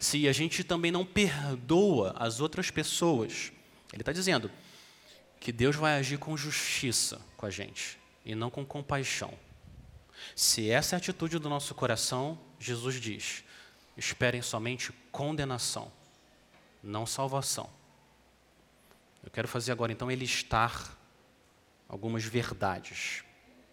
se 0.00 0.28
a 0.28 0.32
gente 0.32 0.64
também 0.64 0.90
não 0.90 1.04
perdoa 1.04 2.14
as 2.18 2.40
outras 2.40 2.70
pessoas, 2.70 3.52
ele 3.92 4.02
está 4.02 4.12
dizendo 4.12 4.50
que 5.40 5.52
Deus 5.52 5.76
vai 5.76 5.98
agir 5.98 6.18
com 6.18 6.36
justiça 6.36 7.20
com 7.36 7.46
a 7.46 7.50
gente 7.50 7.98
e 8.24 8.34
não 8.34 8.50
com 8.50 8.64
compaixão. 8.64 9.32
Se 10.34 10.70
essa 10.70 10.94
é 10.94 10.96
a 10.96 10.98
atitude 10.98 11.38
do 11.38 11.48
nosso 11.48 11.74
coração, 11.74 12.38
Jesus 12.58 13.00
diz: 13.00 13.44
esperem 13.96 14.42
somente 14.42 14.92
condenação, 15.12 15.92
não 16.82 17.04
salvação. 17.06 17.68
Eu 19.22 19.30
quero 19.30 19.48
fazer 19.48 19.72
agora 19.72 19.92
então 19.92 20.10
ele 20.10 20.24
estar 20.24 20.98
algumas 21.88 22.24
verdades. 22.24 23.22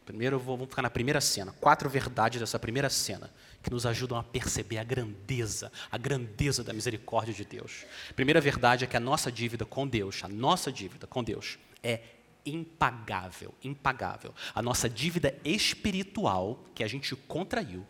Primeiro, 0.06 0.40
vamos 0.40 0.70
ficar 0.70 0.82
na 0.82 0.90
primeira 0.90 1.22
cena. 1.22 1.54
Quatro 1.54 1.90
verdades 1.90 2.40
dessa 2.40 2.60
primeira 2.60 2.90
cena 2.90 3.32
que 3.62 3.70
nos 3.70 3.86
ajudam 3.86 4.18
a 4.18 4.24
perceber 4.24 4.78
a 4.78 4.84
grandeza, 4.84 5.72
a 5.92 5.98
grandeza 5.98 6.64
da 6.64 6.74
misericórdia 6.74 7.34
de 7.34 7.46
Deus. 7.46 7.86
Primeira 8.16 8.42
verdade 8.42 8.84
é 8.84 8.88
que 8.88 8.98
a 8.98 9.00
nossa 9.00 9.32
dívida 9.32 9.66
com 9.66 9.88
Deus, 9.88 10.24
a 10.24 10.28
nossa 10.28 10.72
dívida 10.72 11.06
com 11.06 11.24
Deus, 11.24 11.60
é 11.84 12.02
impagável, 12.46 13.54
impagável. 13.64 14.34
A 14.54 14.62
nossa 14.62 14.90
dívida 14.90 15.38
espiritual 15.44 16.64
que 16.74 16.84
a 16.84 16.88
gente 16.88 17.16
contraiu 17.16 17.86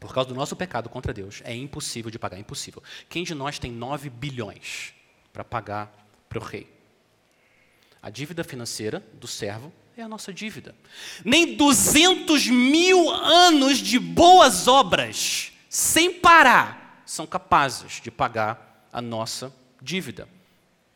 por 0.00 0.14
causa 0.14 0.28
do 0.28 0.34
nosso 0.34 0.54
pecado 0.54 0.88
contra 0.88 1.12
Deus 1.12 1.42
é 1.44 1.54
impossível 1.54 2.10
de 2.10 2.18
pagar, 2.18 2.38
impossível. 2.38 2.82
Quem 3.08 3.24
de 3.24 3.34
nós 3.34 3.58
tem 3.58 3.70
9 3.70 4.08
bilhões 4.08 4.94
para 5.32 5.44
pagar 5.44 5.92
para 6.28 6.38
o 6.38 6.42
rei? 6.42 6.72
A 8.00 8.08
dívida 8.08 8.44
financeira 8.44 9.02
do 9.14 9.26
servo 9.26 9.72
é 10.00 10.04
a 10.04 10.08
nossa 10.08 10.32
dívida. 10.32 10.74
Nem 11.24 11.56
200 11.56 12.46
mil 12.46 13.10
anos 13.10 13.78
de 13.78 13.98
boas 13.98 14.68
obras, 14.68 15.52
sem 15.68 16.14
parar, 16.14 17.02
são 17.04 17.26
capazes 17.26 18.00
de 18.00 18.10
pagar 18.10 18.86
a 18.92 19.02
nossa 19.02 19.52
dívida. 19.82 20.28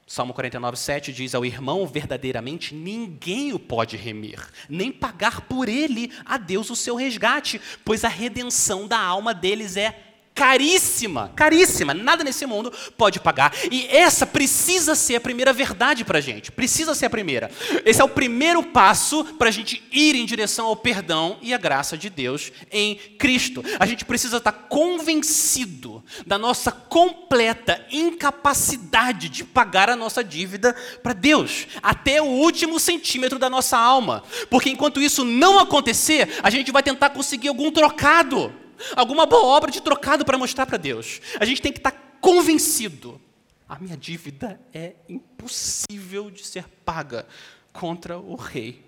Salmo 0.06 0.32
49, 0.32 0.76
7 0.76 1.12
diz: 1.12 1.34
Ao 1.34 1.44
irmão, 1.44 1.86
verdadeiramente 1.86 2.74
ninguém 2.74 3.52
o 3.52 3.58
pode 3.58 3.96
remir, 3.96 4.38
nem 4.68 4.92
pagar 4.92 5.42
por 5.42 5.68
ele 5.68 6.12
a 6.24 6.36
Deus 6.36 6.70
o 6.70 6.76
seu 6.76 6.94
resgate, 6.94 7.60
pois 7.84 8.04
a 8.04 8.08
redenção 8.08 8.86
da 8.86 9.00
alma 9.00 9.34
deles 9.34 9.76
é 9.76 10.11
caríssima, 10.34 11.30
caríssima, 11.36 11.92
nada 11.92 12.24
nesse 12.24 12.46
mundo 12.46 12.72
pode 12.96 13.20
pagar. 13.20 13.52
E 13.70 13.86
essa 13.88 14.26
precisa 14.26 14.94
ser 14.94 15.16
a 15.16 15.20
primeira 15.20 15.52
verdade 15.52 16.04
para 16.04 16.18
a 16.18 16.20
gente, 16.20 16.50
precisa 16.50 16.94
ser 16.94 17.06
a 17.06 17.10
primeira. 17.10 17.50
Esse 17.84 18.00
é 18.00 18.04
o 18.04 18.08
primeiro 18.08 18.62
passo 18.62 19.24
para 19.36 19.48
a 19.48 19.52
gente 19.52 19.82
ir 19.92 20.14
em 20.14 20.24
direção 20.24 20.66
ao 20.66 20.76
perdão 20.76 21.38
e 21.42 21.52
à 21.52 21.58
graça 21.58 21.96
de 21.96 22.08
Deus 22.08 22.50
em 22.70 22.96
Cristo. 23.18 23.62
A 23.78 23.86
gente 23.86 24.04
precisa 24.04 24.38
estar 24.38 24.52
convencido 24.52 26.02
da 26.26 26.38
nossa 26.38 26.72
completa 26.72 27.84
incapacidade 27.90 29.28
de 29.28 29.44
pagar 29.44 29.90
a 29.90 29.96
nossa 29.96 30.24
dívida 30.24 30.74
para 31.02 31.12
Deus, 31.12 31.66
até 31.82 32.22
o 32.22 32.26
último 32.26 32.80
centímetro 32.80 33.38
da 33.38 33.50
nossa 33.50 33.76
alma. 33.76 34.22
Porque 34.48 34.70
enquanto 34.70 35.00
isso 35.00 35.24
não 35.24 35.58
acontecer, 35.58 36.40
a 36.42 36.50
gente 36.50 36.72
vai 36.72 36.82
tentar 36.82 37.10
conseguir 37.10 37.48
algum 37.48 37.70
trocado 37.70 38.61
alguma 38.96 39.26
boa 39.26 39.44
obra 39.44 39.70
de 39.70 39.80
trocado 39.80 40.24
para 40.24 40.38
mostrar 40.38 40.66
para 40.66 40.76
Deus. 40.76 41.20
A 41.40 41.44
gente 41.44 41.62
tem 41.62 41.72
que 41.72 41.78
estar 41.78 41.92
tá 41.92 41.98
convencido. 42.20 43.20
A 43.68 43.78
minha 43.78 43.96
dívida 43.96 44.60
é 44.72 44.92
impossível 45.08 46.30
de 46.30 46.44
ser 46.46 46.68
paga 46.84 47.26
contra 47.72 48.18
o 48.18 48.34
rei. 48.34 48.84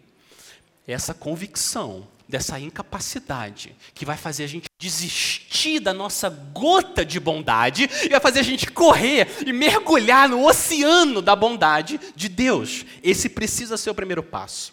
Essa 0.87 1.15
convicção 1.15 2.07
dessa 2.29 2.59
incapacidade 2.59 3.75
que 3.95 4.05
vai 4.05 4.17
fazer 4.17 4.45
a 4.45 4.47
gente 4.47 4.67
desistir 4.79 5.81
da 5.81 5.93
nossa 5.93 6.29
gota 6.29 7.05
de 7.05 7.21
bondade 7.21 7.89
e 8.05 8.09
vai 8.09 8.21
fazer 8.21 8.41
a 8.41 8.43
gente 8.45 8.71
correr 8.71 9.29
e 9.47 9.53
mergulhar 9.53 10.29
no 10.29 10.47
oceano 10.47 11.21
da 11.21 11.37
bondade 11.37 12.01
de 12.15 12.29
Deus. 12.29 12.85
Esse 13.03 13.29
precisa 13.29 13.77
ser 13.77 13.91
o 13.91 13.95
primeiro 13.95 14.23
passo. 14.23 14.73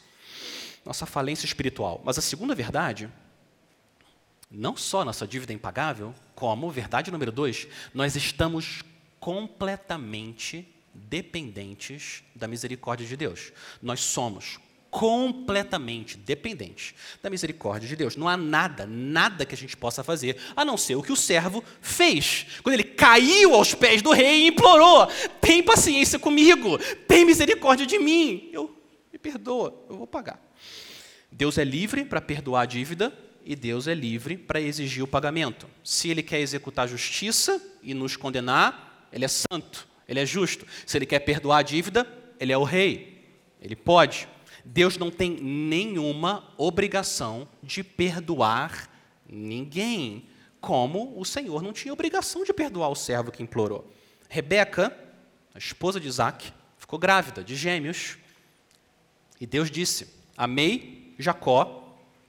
Nossa 0.85 1.05
falência 1.05 1.45
espiritual. 1.45 2.01
Mas 2.03 2.17
a 2.17 2.21
segunda 2.21 2.55
verdade 2.55 3.09
não 4.51 4.75
só 4.75 5.05
nossa 5.05 5.25
dívida 5.25 5.53
é 5.53 5.55
impagável, 5.55 6.13
como, 6.36 6.70
verdade 6.70 7.12
número 7.12 7.31
dois, 7.31 7.67
nós 7.93 8.15
estamos 8.15 8.84
completamente 9.20 10.67
dependentes 10.93 12.24
da 12.36 12.48
misericórdia 12.48 13.08
de 13.08 13.15
Deus. 13.15 13.53
Nós 13.81 14.01
somos 14.01 14.60
completamente 14.89 16.17
dependentes 16.17 16.93
da 17.24 17.29
misericórdia 17.29 17.88
de 17.88 17.96
Deus. 17.96 18.17
Não 18.17 18.27
há 18.27 18.36
nada, 18.36 18.86
nada 18.86 19.46
que 19.46 19.55
a 19.55 19.58
gente 19.58 19.77
possa 19.77 20.03
fazer, 20.03 20.36
a 20.53 20.65
não 20.65 20.75
ser 20.75 20.96
o 20.96 21.01
que 21.01 21.13
o 21.13 21.15
servo 21.15 21.63
fez. 21.79 22.46
Quando 22.62 22.74
ele 22.74 22.84
caiu 22.84 23.55
aos 23.55 23.74
pés 23.74 24.01
do 24.01 24.12
rei 24.12 24.43
e 24.43 24.48
implorou: 24.48 25.08
tem 25.39 25.63
paciência 25.63 26.20
comigo, 26.20 26.77
tem 27.08 27.25
misericórdia 27.25 27.86
de 27.86 27.98
mim, 27.98 28.50
eu 28.51 28.75
me 29.12 29.17
perdoa, 29.17 29.74
eu 29.89 29.96
vou 29.96 30.08
pagar. 30.08 30.39
Deus 31.31 31.58
é 31.58 31.63
livre 31.63 32.03
para 32.03 32.20
perdoar 32.20 32.63
a 32.63 32.65
dívida, 32.65 33.17
e 33.45 33.55
Deus 33.55 33.88
é 33.88 33.93
livre 33.93 34.37
para 34.37 34.61
exigir 34.61 35.03
o 35.03 35.07
pagamento. 35.07 35.68
Se 35.83 36.09
ele 36.09 36.24
quer 36.24 36.39
executar 36.39 36.87
justiça 36.87 37.61
e 37.81 37.94
nos 37.94 38.15
condenar, 38.15 39.07
ele 39.11 39.25
é 39.25 39.27
santo, 39.27 39.87
ele 40.07 40.20
é 40.20 40.25
justo. 40.25 40.65
Se 40.85 40.98
ele 40.98 41.05
quer 41.05 41.20
perdoar 41.20 41.59
a 41.59 41.63
dívida, 41.63 42.07
ele 42.39 42.51
é 42.51 42.57
o 42.57 42.63
rei, 42.63 43.25
ele 43.61 43.75
pode. 43.75 44.27
Deus 44.63 44.98
não 44.98 45.09
tem 45.09 45.31
nenhuma 45.31 46.53
obrigação 46.57 47.48
de 47.63 47.83
perdoar 47.83 48.89
ninguém, 49.27 50.27
como 50.59 51.20
o 51.20 51.25
Senhor 51.25 51.61
não 51.63 51.74
tinha 51.74 51.94
obrigação 51.94 52.44
de 52.44 52.53
perdoar 52.53 52.89
o 52.89 52.96
servo 52.96 53.31
que 53.31 53.42
implorou. 53.42 53.92
Rebeca, 54.29 54.96
a 55.53 55.57
esposa 55.57 56.00
de 56.00 56.07
Isaac, 56.07 56.53
ficou 56.77 57.00
grávida 57.00 57.44
de 57.44 57.55
gêmeos. 57.55 58.18
E 59.39 59.46
Deus 59.46 59.72
disse: 59.72 60.07
Amei 60.37 61.15
Jacó 61.18 61.81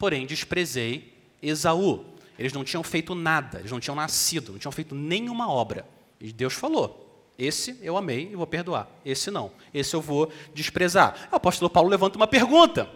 porém 0.02 0.26
desprezei 0.26 1.11
Esaú. 1.42 2.04
Eles 2.38 2.52
não 2.52 2.64
tinham 2.64 2.82
feito 2.82 3.14
nada, 3.14 3.58
eles 3.58 3.70
não 3.70 3.80
tinham 3.80 3.94
nascido, 3.94 4.52
não 4.52 4.58
tinham 4.58 4.72
feito 4.72 4.94
nenhuma 4.94 5.50
obra. 5.50 5.86
E 6.20 6.32
Deus 6.32 6.54
falou: 6.54 7.02
esse 7.38 7.76
eu 7.82 7.96
amei 7.96 8.30
e 8.32 8.36
vou 8.36 8.46
perdoar, 8.46 8.88
esse 9.04 9.30
não, 9.30 9.50
esse 9.72 9.94
eu 9.94 10.00
vou 10.00 10.32
desprezar. 10.54 11.28
O 11.32 11.36
apóstolo 11.36 11.68
Paulo 11.70 11.88
levanta 11.88 12.16
uma 12.16 12.26
pergunta. 12.26 12.88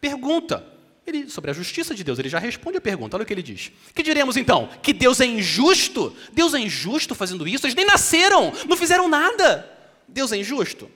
Pergunta. 0.00 0.74
Ele, 1.06 1.28
sobre 1.28 1.50
a 1.50 1.54
justiça 1.54 1.94
de 1.94 2.02
Deus, 2.02 2.18
ele 2.18 2.30
já 2.30 2.38
responde 2.38 2.78
a 2.78 2.80
pergunta. 2.80 3.16
Olha 3.16 3.24
o 3.24 3.26
que 3.26 3.32
ele 3.32 3.42
diz. 3.42 3.70
Que 3.94 4.02
diremos 4.02 4.38
então? 4.38 4.70
Que 4.82 4.92
Deus 4.92 5.20
é 5.20 5.26
injusto? 5.26 6.16
Deus 6.32 6.54
é 6.54 6.58
injusto 6.58 7.14
fazendo 7.14 7.46
isso? 7.46 7.66
Eles 7.66 7.74
nem 7.74 7.84
nasceram, 7.84 8.50
não 8.66 8.76
fizeram 8.76 9.08
nada. 9.08 9.70
Deus 10.08 10.32
é 10.32 10.36
injusto? 10.38 10.90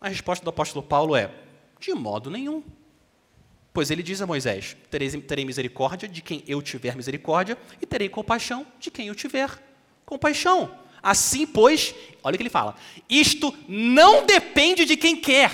A 0.00 0.08
resposta 0.08 0.44
do 0.44 0.50
apóstolo 0.50 0.84
Paulo 0.84 1.16
é: 1.16 1.30
de 1.80 1.92
modo 1.92 2.30
nenhum. 2.30 2.62
Pois 3.78 3.92
ele 3.92 4.02
diz 4.02 4.20
a 4.20 4.26
Moisés: 4.26 4.76
terei, 4.90 5.44
misericórdia 5.44 6.08
de 6.08 6.20
quem 6.20 6.42
eu 6.48 6.60
tiver 6.60 6.96
misericórdia, 6.96 7.56
e 7.80 7.86
terei 7.86 8.08
compaixão 8.08 8.66
de 8.80 8.90
quem 8.90 9.06
eu 9.06 9.14
tiver 9.14 9.48
compaixão. 10.04 10.76
Assim, 11.00 11.46
pois, 11.46 11.94
olha 12.20 12.34
o 12.34 12.36
que 12.36 12.42
ele 12.42 12.50
fala: 12.50 12.74
isto 13.08 13.56
não 13.68 14.26
depende 14.26 14.84
de 14.84 14.96
quem 14.96 15.14
quer, 15.14 15.52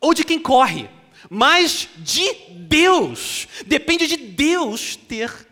ou 0.00 0.12
de 0.12 0.24
quem 0.24 0.40
corre, 0.40 0.90
mas 1.30 1.88
de 1.98 2.34
Deus. 2.66 3.46
Depende 3.64 4.08
de 4.08 4.16
Deus 4.16 4.96
ter 4.96 5.46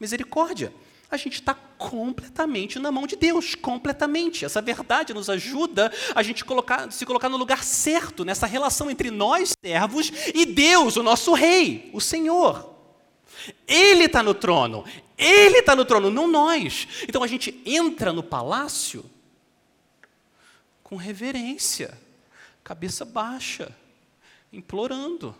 misericórdia 0.00 0.74
a 1.14 1.16
gente 1.16 1.34
está 1.34 1.54
completamente 1.54 2.78
na 2.78 2.90
mão 2.90 3.06
de 3.06 3.16
Deus, 3.16 3.54
completamente. 3.54 4.44
Essa 4.44 4.60
verdade 4.60 5.14
nos 5.14 5.30
ajuda 5.30 5.92
a 6.14 6.22
gente 6.22 6.44
colocar, 6.44 6.90
se 6.90 7.06
colocar 7.06 7.28
no 7.28 7.36
lugar 7.36 7.62
certo 7.62 8.24
nessa 8.24 8.46
relação 8.46 8.90
entre 8.90 9.10
nós, 9.10 9.52
servos, 9.64 10.10
e 10.34 10.44
Deus, 10.44 10.96
o 10.96 11.02
nosso 11.02 11.32
Rei, 11.32 11.90
o 11.92 12.00
Senhor. 12.00 12.74
Ele 13.66 14.04
está 14.04 14.22
no 14.22 14.34
trono, 14.34 14.84
Ele 15.16 15.58
está 15.58 15.76
no 15.76 15.84
trono, 15.84 16.10
não 16.10 16.26
nós. 16.26 16.88
Então 17.08 17.22
a 17.22 17.26
gente 17.26 17.62
entra 17.64 18.12
no 18.12 18.22
palácio 18.22 19.04
com 20.82 20.96
reverência, 20.96 21.96
cabeça 22.62 23.04
baixa, 23.04 23.74
implorando, 24.52 25.34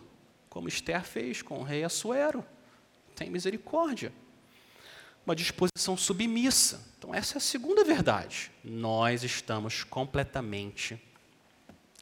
como 0.49 0.67
Esther 0.67 1.03
fez 1.03 1.41
com 1.41 1.59
o 1.59 1.63
rei 1.63 1.83
Assuero. 1.83 2.45
Tem 3.15 3.29
misericórdia 3.29 4.11
uma 5.25 5.35
disposição 5.35 5.97
submissa. 5.97 6.81
Então, 6.97 7.13
essa 7.13 7.35
é 7.35 7.37
a 7.37 7.41
segunda 7.41 7.83
verdade. 7.83 8.51
Nós 8.63 9.23
estamos 9.23 9.83
completamente 9.83 11.01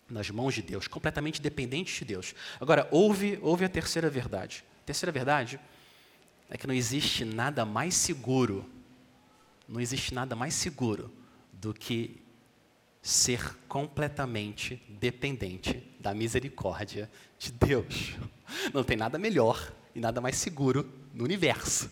nas 0.09 0.29
mãos 0.29 0.53
de 0.53 0.61
Deus, 0.61 0.87
completamente 0.87 1.41
dependentes 1.41 1.97
de 1.97 2.05
Deus. 2.05 2.35
Agora, 2.59 2.87
ouve, 2.91 3.39
ouve 3.41 3.63
a 3.63 3.69
terceira 3.69 4.09
verdade. 4.09 4.63
A 4.83 4.85
terceira 4.85 5.11
verdade 5.11 5.59
é 6.49 6.57
que 6.57 6.67
não 6.67 6.73
existe 6.73 7.23
nada 7.23 7.65
mais 7.65 7.95
seguro, 7.95 8.69
não 9.67 9.79
existe 9.79 10.13
nada 10.13 10.35
mais 10.35 10.53
seguro 10.53 11.11
do 11.53 11.73
que 11.73 12.21
ser 13.01 13.57
completamente 13.67 14.81
dependente 14.87 15.83
da 15.99 16.13
misericórdia 16.13 17.09
de 17.39 17.51
Deus. 17.51 18.15
Não 18.73 18.83
tem 18.83 18.95
nada 18.95 19.17
melhor 19.17 19.73
e 19.95 19.99
nada 19.99 20.21
mais 20.21 20.35
seguro 20.35 20.87
no 21.13 21.23
universo 21.23 21.89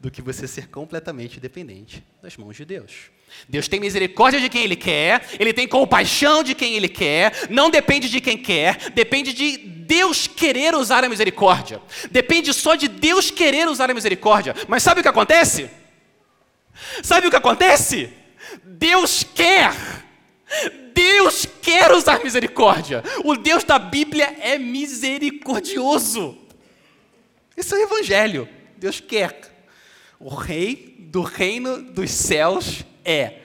do 0.00 0.10
que 0.10 0.22
você 0.22 0.48
ser 0.48 0.68
completamente 0.68 1.38
dependente 1.38 2.02
das 2.22 2.34
mãos 2.34 2.56
de 2.56 2.64
Deus. 2.64 3.10
Deus 3.46 3.68
tem 3.68 3.78
misericórdia 3.78 4.40
de 4.40 4.48
quem 4.48 4.64
Ele 4.64 4.74
quer, 4.74 5.28
Ele 5.38 5.52
tem 5.52 5.68
compaixão 5.68 6.42
de 6.42 6.54
quem 6.54 6.74
Ele 6.74 6.88
quer, 6.88 7.50
não 7.50 7.68
depende 7.70 8.08
de 8.08 8.18
quem 8.18 8.38
quer, 8.38 8.90
depende 8.90 9.34
de 9.34 9.58
Deus 9.58 10.26
querer 10.26 10.74
usar 10.74 11.04
a 11.04 11.08
misericórdia. 11.08 11.82
Depende 12.10 12.52
só 12.54 12.74
de 12.74 12.88
Deus 12.88 13.30
querer 13.30 13.68
usar 13.68 13.90
a 13.90 13.94
misericórdia. 13.94 14.54
Mas 14.66 14.82
sabe 14.82 15.00
o 15.00 15.02
que 15.02 15.08
acontece? 15.08 15.70
Sabe 17.02 17.26
o 17.26 17.30
que 17.30 17.36
acontece? 17.36 18.10
Deus 18.64 19.22
quer, 19.22 19.74
Deus 20.94 21.46
quer 21.60 21.92
usar 21.92 22.24
misericórdia. 22.24 23.04
O 23.22 23.36
Deus 23.36 23.64
da 23.64 23.78
Bíblia 23.78 24.34
é 24.40 24.56
misericordioso. 24.56 26.38
Isso 27.54 27.74
é 27.74 27.78
o 27.78 27.82
Evangelho. 27.82 28.48
Deus 28.78 28.98
quer. 28.98 29.49
O 30.20 30.28
Rei 30.28 30.96
do 30.98 31.22
reino 31.22 31.82
dos 31.82 32.10
céus 32.10 32.84
é 33.02 33.40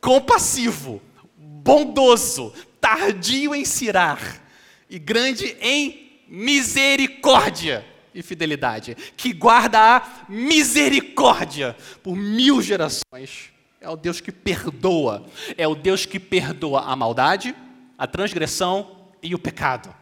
compassivo, 0.00 1.00
bondoso, 1.36 2.52
tardio 2.80 3.54
em 3.54 3.64
cirar 3.64 4.42
e 4.90 4.98
grande 4.98 5.56
em 5.60 6.24
misericórdia 6.26 7.86
e 8.12 8.22
fidelidade, 8.22 8.96
que 9.16 9.32
guarda 9.32 9.78
a 9.78 10.26
misericórdia 10.28 11.76
por 12.02 12.16
mil 12.16 12.60
gerações. 12.60 13.52
É 13.80 13.88
o 13.88 13.94
Deus 13.94 14.20
que 14.20 14.32
perdoa, 14.32 15.24
é 15.56 15.68
o 15.68 15.76
Deus 15.76 16.04
que 16.04 16.18
perdoa 16.18 16.80
a 16.80 16.96
maldade, 16.96 17.54
a 17.96 18.04
transgressão 18.04 19.06
e 19.22 19.32
o 19.32 19.38
pecado. 19.38 19.94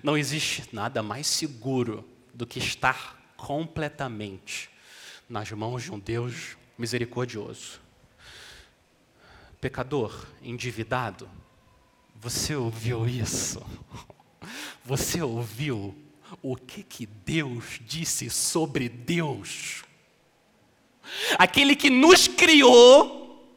Não 0.00 0.16
existe 0.16 0.62
nada 0.72 1.02
mais 1.02 1.26
seguro 1.26 2.08
do 2.32 2.46
que 2.46 2.60
estar 2.60 3.20
completamente 3.36 4.71
nas 5.32 5.50
mãos 5.50 5.82
de 5.82 5.90
um 5.90 5.98
Deus 5.98 6.58
misericordioso. 6.76 7.80
Pecador, 9.58 10.26
endividado, 10.42 11.26
você 12.14 12.54
ouviu 12.54 13.08
isso? 13.08 13.64
Você 14.84 15.22
ouviu 15.22 15.94
o 16.42 16.56
que, 16.56 16.82
que 16.82 17.06
Deus 17.06 17.78
disse 17.86 18.28
sobre 18.28 18.88
Deus? 18.88 19.84
Aquele 21.38 21.76
que 21.76 21.88
nos 21.88 22.26
criou, 22.26 23.48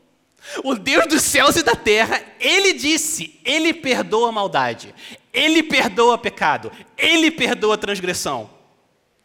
o 0.63 0.75
Deus 0.75 1.07
dos 1.07 1.23
céus 1.23 1.55
e 1.55 1.63
da 1.63 1.75
terra, 1.75 2.23
ele 2.39 2.73
disse: 2.73 3.39
Ele 3.43 3.73
perdoa 3.73 4.29
a 4.29 4.31
maldade, 4.31 4.93
Ele 5.33 5.63
perdoa 5.63 6.15
pecado, 6.15 6.71
Ele 6.95 7.31
perdoa 7.31 7.73
a 7.73 7.79
transgressão. 7.79 8.51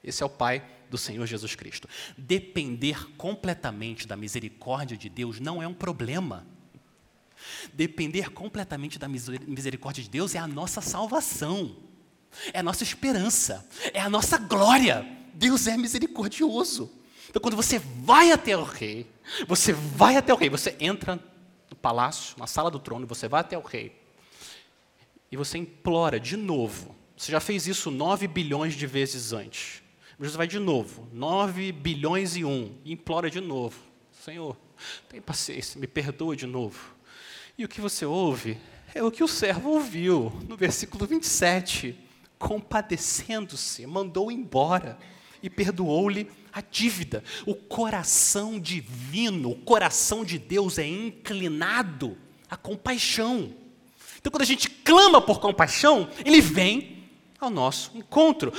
Esse 0.02 0.22
é 0.22 0.26
o 0.26 0.30
Pai 0.30 0.64
do 0.90 0.98
Senhor 0.98 1.24
Jesus 1.26 1.54
Cristo. 1.54 1.88
Depender 2.18 3.08
completamente 3.16 4.06
da 4.06 4.16
misericórdia 4.16 4.96
de 4.96 5.08
Deus 5.08 5.40
não 5.40 5.62
é 5.62 5.66
um 5.66 5.72
problema. 5.72 6.46
Depender 7.72 8.30
completamente 8.30 8.98
da 8.98 9.08
misericórdia 9.08 10.02
de 10.02 10.10
Deus 10.10 10.34
é 10.34 10.38
a 10.38 10.46
nossa 10.46 10.80
salvação, 10.80 11.76
é 12.52 12.58
a 12.58 12.62
nossa 12.62 12.82
esperança, 12.82 13.66
é 13.94 14.00
a 14.00 14.10
nossa 14.10 14.36
glória. 14.36 15.06
Deus 15.32 15.66
é 15.66 15.76
misericordioso. 15.76 16.90
Então, 17.28 17.40
quando 17.40 17.56
você 17.56 17.78
vai 17.78 18.32
até 18.32 18.56
o 18.56 18.64
rei, 18.64 19.08
você 19.46 19.72
vai 19.72 20.16
até 20.16 20.34
o 20.34 20.36
rei, 20.36 20.50
você 20.50 20.76
entra 20.80 21.18
no 21.70 21.76
palácio, 21.76 22.36
na 22.36 22.46
sala 22.46 22.70
do 22.70 22.80
trono, 22.80 23.06
você 23.06 23.28
vai 23.28 23.40
até 23.40 23.56
o 23.56 23.62
rei, 23.62 23.96
e 25.30 25.36
você 25.36 25.56
implora 25.56 26.18
de 26.18 26.36
novo. 26.36 26.94
Você 27.16 27.30
já 27.30 27.38
fez 27.38 27.68
isso 27.68 27.90
nove 27.90 28.26
bilhões 28.26 28.74
de 28.74 28.86
vezes 28.86 29.32
antes. 29.32 29.82
Jesus 30.20 30.36
vai 30.36 30.46
de 30.46 30.58
novo, 30.58 31.08
9 31.14 31.72
bilhões 31.72 32.36
e 32.36 32.44
um, 32.44 32.74
e 32.84 32.92
implora 32.92 33.30
de 33.30 33.40
novo: 33.40 33.78
Senhor, 34.22 34.54
tem 35.08 35.18
paciência, 35.18 35.80
me 35.80 35.86
perdoa 35.86 36.36
de 36.36 36.46
novo. 36.46 36.94
E 37.56 37.64
o 37.64 37.68
que 37.68 37.80
você 37.80 38.04
ouve 38.04 38.58
é 38.94 39.02
o 39.02 39.10
que 39.10 39.24
o 39.24 39.28
servo 39.28 39.70
ouviu 39.70 40.30
no 40.46 40.56
versículo 40.56 41.06
27. 41.06 41.98
Compadecendo-se, 42.38 43.86
mandou 43.86 44.30
embora 44.30 44.98
e 45.42 45.48
perdoou-lhe 45.48 46.30
a 46.52 46.60
dívida. 46.60 47.24
O 47.46 47.54
coração 47.54 48.60
divino, 48.60 49.50
o 49.50 49.56
coração 49.56 50.22
de 50.22 50.38
Deus 50.38 50.78
é 50.78 50.86
inclinado 50.86 52.16
à 52.50 52.58
compaixão. 52.58 53.54
Então, 54.18 54.30
quando 54.30 54.42
a 54.42 54.46
gente 54.46 54.68
clama 54.68 55.20
por 55.20 55.40
compaixão, 55.40 56.10
ele 56.24 56.42
vem 56.42 57.08
ao 57.38 57.48
nosso 57.48 57.96
encontro. 57.96 58.52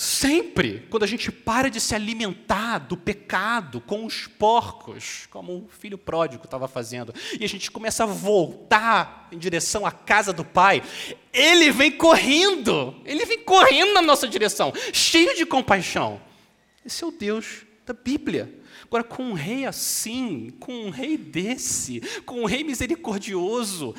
Sempre, 0.00 0.86
quando 0.90 1.02
a 1.02 1.08
gente 1.08 1.32
para 1.32 1.68
de 1.68 1.80
se 1.80 1.92
alimentar 1.92 2.78
do 2.78 2.96
pecado 2.96 3.80
com 3.80 4.06
os 4.06 4.28
porcos, 4.28 5.26
como 5.28 5.64
o 5.64 5.68
filho 5.68 5.98
pródigo 5.98 6.44
estava 6.44 6.68
fazendo, 6.68 7.12
e 7.36 7.44
a 7.44 7.48
gente 7.48 7.68
começa 7.68 8.04
a 8.04 8.06
voltar 8.06 9.26
em 9.32 9.36
direção 9.36 9.84
à 9.84 9.90
casa 9.90 10.32
do 10.32 10.44
pai, 10.44 10.84
ele 11.32 11.72
vem 11.72 11.90
correndo, 11.90 12.94
ele 13.04 13.26
vem 13.26 13.42
correndo 13.42 13.92
na 13.92 14.00
nossa 14.00 14.28
direção, 14.28 14.72
cheio 14.92 15.34
de 15.34 15.44
compaixão. 15.44 16.22
Esse 16.86 17.02
é 17.02 17.06
o 17.08 17.10
Deus 17.10 17.66
da 17.84 17.92
Bíblia. 17.92 18.54
Agora, 18.84 19.02
com 19.02 19.24
um 19.24 19.32
rei 19.32 19.66
assim, 19.66 20.50
com 20.60 20.72
um 20.72 20.90
rei 20.90 21.16
desse, 21.16 22.00
com 22.24 22.42
um 22.42 22.44
rei 22.44 22.62
misericordioso, 22.62 23.96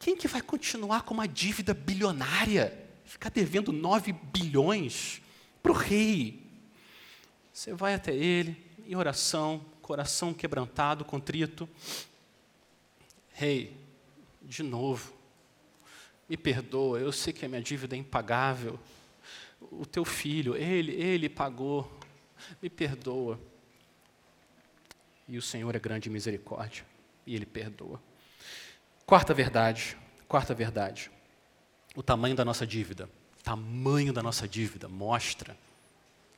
quem 0.00 0.16
que 0.16 0.26
vai 0.26 0.42
continuar 0.42 1.02
com 1.02 1.14
uma 1.14 1.28
dívida 1.28 1.72
bilionária? 1.72 2.81
Ficar 3.12 3.28
devendo 3.28 3.72
9 3.72 4.10
bilhões 4.10 5.20
para 5.62 5.70
o 5.70 5.74
rei. 5.74 6.42
Você 7.52 7.74
vai 7.74 7.92
até 7.92 8.14
ele 8.14 8.56
em 8.86 8.96
oração, 8.96 9.62
coração 9.82 10.32
quebrantado, 10.32 11.04
contrito. 11.04 11.68
Rei, 13.34 13.76
de 14.40 14.62
novo, 14.62 15.12
me 16.26 16.38
perdoa, 16.38 17.00
eu 17.00 17.12
sei 17.12 17.34
que 17.34 17.44
a 17.44 17.48
minha 17.48 17.60
dívida 17.60 17.94
é 17.94 17.98
impagável. 17.98 18.80
O 19.60 19.84
teu 19.84 20.06
filho, 20.06 20.56
ele, 20.56 20.92
ele 20.92 21.28
pagou, 21.28 21.92
me 22.62 22.70
perdoa. 22.70 23.38
E 25.28 25.36
o 25.36 25.42
Senhor 25.42 25.76
é 25.76 25.78
grande 25.78 26.08
em 26.08 26.12
misericórdia, 26.12 26.82
e 27.26 27.36
ele 27.36 27.46
perdoa. 27.46 28.02
Quarta 29.04 29.34
verdade, 29.34 29.98
quarta 30.26 30.54
verdade. 30.54 31.10
O 31.94 32.02
tamanho 32.02 32.34
da 32.34 32.44
nossa 32.44 32.66
dívida. 32.66 33.08
O 33.40 33.42
tamanho 33.42 34.12
da 34.12 34.22
nossa 34.22 34.48
dívida 34.48 34.88
mostra 34.88 35.56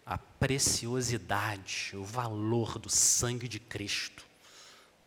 a 0.07 0.19
preciosidade, 0.19 1.93
o 1.95 2.05
valor 2.05 2.79
do 2.79 2.91
sangue 2.91 3.49
de 3.49 3.59
Cristo. 3.59 4.25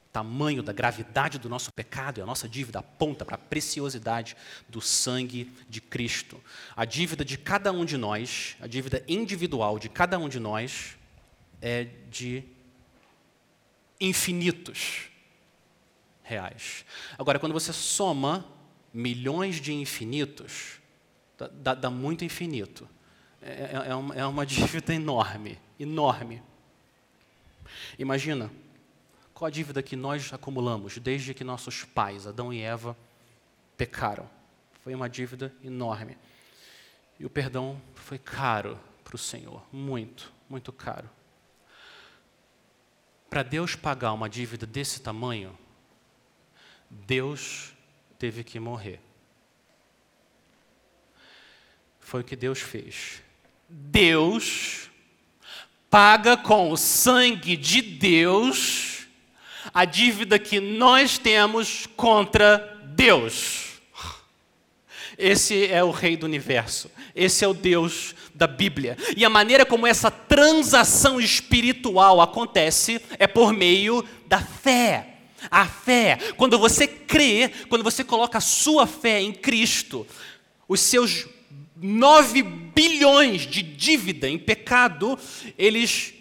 O 0.08 0.10
tamanho 0.12 0.64
da 0.64 0.74
gravidade 0.74 1.38
do 1.38 1.50
nosso 1.50 1.72
pecado 1.72 2.20
e 2.20 2.22
a 2.22 2.26
nossa 2.26 2.48
dívida 2.48 2.80
aponta 2.80 3.24
para 3.24 3.36
a 3.36 3.40
preciosidade 3.40 4.36
do 4.68 4.82
sangue 4.82 5.52
de 5.70 5.82
Cristo. 5.82 6.42
A 6.76 6.86
dívida 6.86 7.24
de 7.24 7.38
cada 7.38 7.72
um 7.72 7.86
de 7.86 7.98
nós, 7.98 8.56
a 8.60 8.68
dívida 8.68 9.04
individual 9.08 9.78
de 9.78 9.90
cada 9.90 10.18
um 10.18 10.30
de 10.30 10.40
nós, 10.40 10.98
é 11.62 11.86
de 12.10 12.44
infinitos 14.00 15.10
reais. 16.24 16.86
Agora, 17.18 17.40
quando 17.40 17.54
você 17.54 17.74
soma 17.74 18.57
milhões 18.94 19.62
de 19.62 19.74
infinitos, 19.74 20.80
dá, 21.38 21.74
dá 21.74 21.90
muito 21.90 22.26
infinito. 22.26 22.88
É, 23.42 23.50
é, 23.50 23.90
é, 23.90 23.96
uma, 23.96 24.16
é 24.16 24.26
uma 24.26 24.46
dívida 24.48 24.94
enorme, 24.94 25.58
enorme. 25.80 26.42
Imagina, 28.00 28.52
qual 29.34 29.48
a 29.48 29.52
dívida 29.52 29.84
que 29.84 29.96
nós 29.96 30.34
acumulamos 30.34 30.98
desde 30.98 31.34
que 31.34 31.44
nossos 31.44 31.84
pais, 31.84 32.26
Adão 32.26 32.52
e 32.52 32.62
Eva, 32.62 32.98
pecaram? 33.78 34.30
Foi 34.84 34.96
uma 34.96 35.10
dívida 35.10 35.54
enorme. 35.64 36.18
E 37.20 37.26
o 37.26 37.30
perdão 37.30 37.82
foi 37.96 38.18
caro 38.18 38.80
para 39.04 39.16
o 39.16 39.20
Senhor, 39.20 39.64
muito, 39.72 40.32
muito 40.50 40.72
caro. 40.72 41.10
Para 43.30 43.44
Deus 43.44 43.76
pagar 43.76 44.14
uma 44.14 44.30
dívida 44.30 44.66
desse 44.66 45.02
tamanho, 45.02 45.58
Deus 46.90 47.74
teve 48.18 48.44
que 48.44 48.60
morrer. 48.60 49.00
Foi 52.00 52.22
o 52.22 52.24
que 52.24 52.36
Deus 52.36 52.60
fez. 52.60 53.22
Deus 53.70 54.90
paga 55.90 56.38
com 56.38 56.72
o 56.72 56.78
sangue 56.78 57.58
de 57.58 57.82
Deus 57.82 59.08
a 59.74 59.86
dívida 59.86 60.40
que 60.40 60.60
nós 60.60 61.18
temos 61.18 61.86
contra 61.96 62.80
Deus. 62.96 63.68
Esse 65.18 65.68
é 65.68 65.84
o 65.84 65.92
Rei 65.92 66.16
do 66.16 66.26
universo. 66.26 66.90
Esse 67.16 67.44
é 67.44 67.48
o 67.48 67.54
Deus 67.54 68.16
da 68.34 68.48
Bíblia. 68.48 68.96
E 69.16 69.26
a 69.26 69.30
maneira 69.30 69.66
como 69.66 69.88
essa 69.88 70.12
transação 70.12 71.20
espiritual 71.20 72.22
acontece 72.22 73.02
é 73.18 73.26
por 73.26 73.52
meio 73.52 74.06
da 74.28 74.40
fé. 74.40 75.17
A 75.50 75.66
fé, 75.66 76.18
quando 76.36 76.58
você 76.58 76.88
crê, 76.88 77.50
quando 77.70 77.84
você 77.84 78.04
coloca 78.04 78.38
a 78.38 78.42
sua 78.42 78.86
fé 78.86 79.22
em 79.22 79.32
Cristo, 79.32 80.06
os 80.68 80.80
seus 80.80 81.28
9 81.76 82.44
bilhões 82.44 83.46
de 83.48 83.62
dívida 83.62 84.28
em 84.28 84.38
pecado, 84.38 85.18
eles 85.58 86.14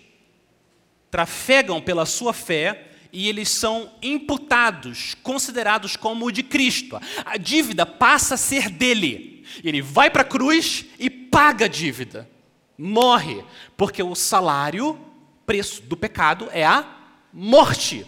trafegam 1.11 1.81
pela 1.81 2.05
sua 2.05 2.33
fé 2.33 2.89
e 3.13 3.29
eles 3.29 3.49
são 3.49 3.91
imputados, 4.03 5.17
considerados 5.23 5.97
como 5.97 6.31
de 6.31 6.43
Cristo. 6.43 7.01
A 7.25 7.37
dívida 7.39 7.87
passa 7.87 8.35
a 8.35 8.39
ser 8.39 8.69
dele. 8.69 9.45
Ele 9.65 9.81
vai 9.81 10.11
para 10.11 10.23
a 10.23 10.25
cruz 10.27 10.85
e 10.99 11.09
paga 11.09 11.65
a 11.65 11.69
dívida. 11.69 12.29
Morre, 12.77 13.43
porque 13.77 14.03
o 14.03 14.15
salário, 14.15 14.99
preço 15.47 15.83
do 15.83 15.97
pecado 15.97 16.49
é 16.53 16.67
a 16.67 16.87
morte. 17.33 18.05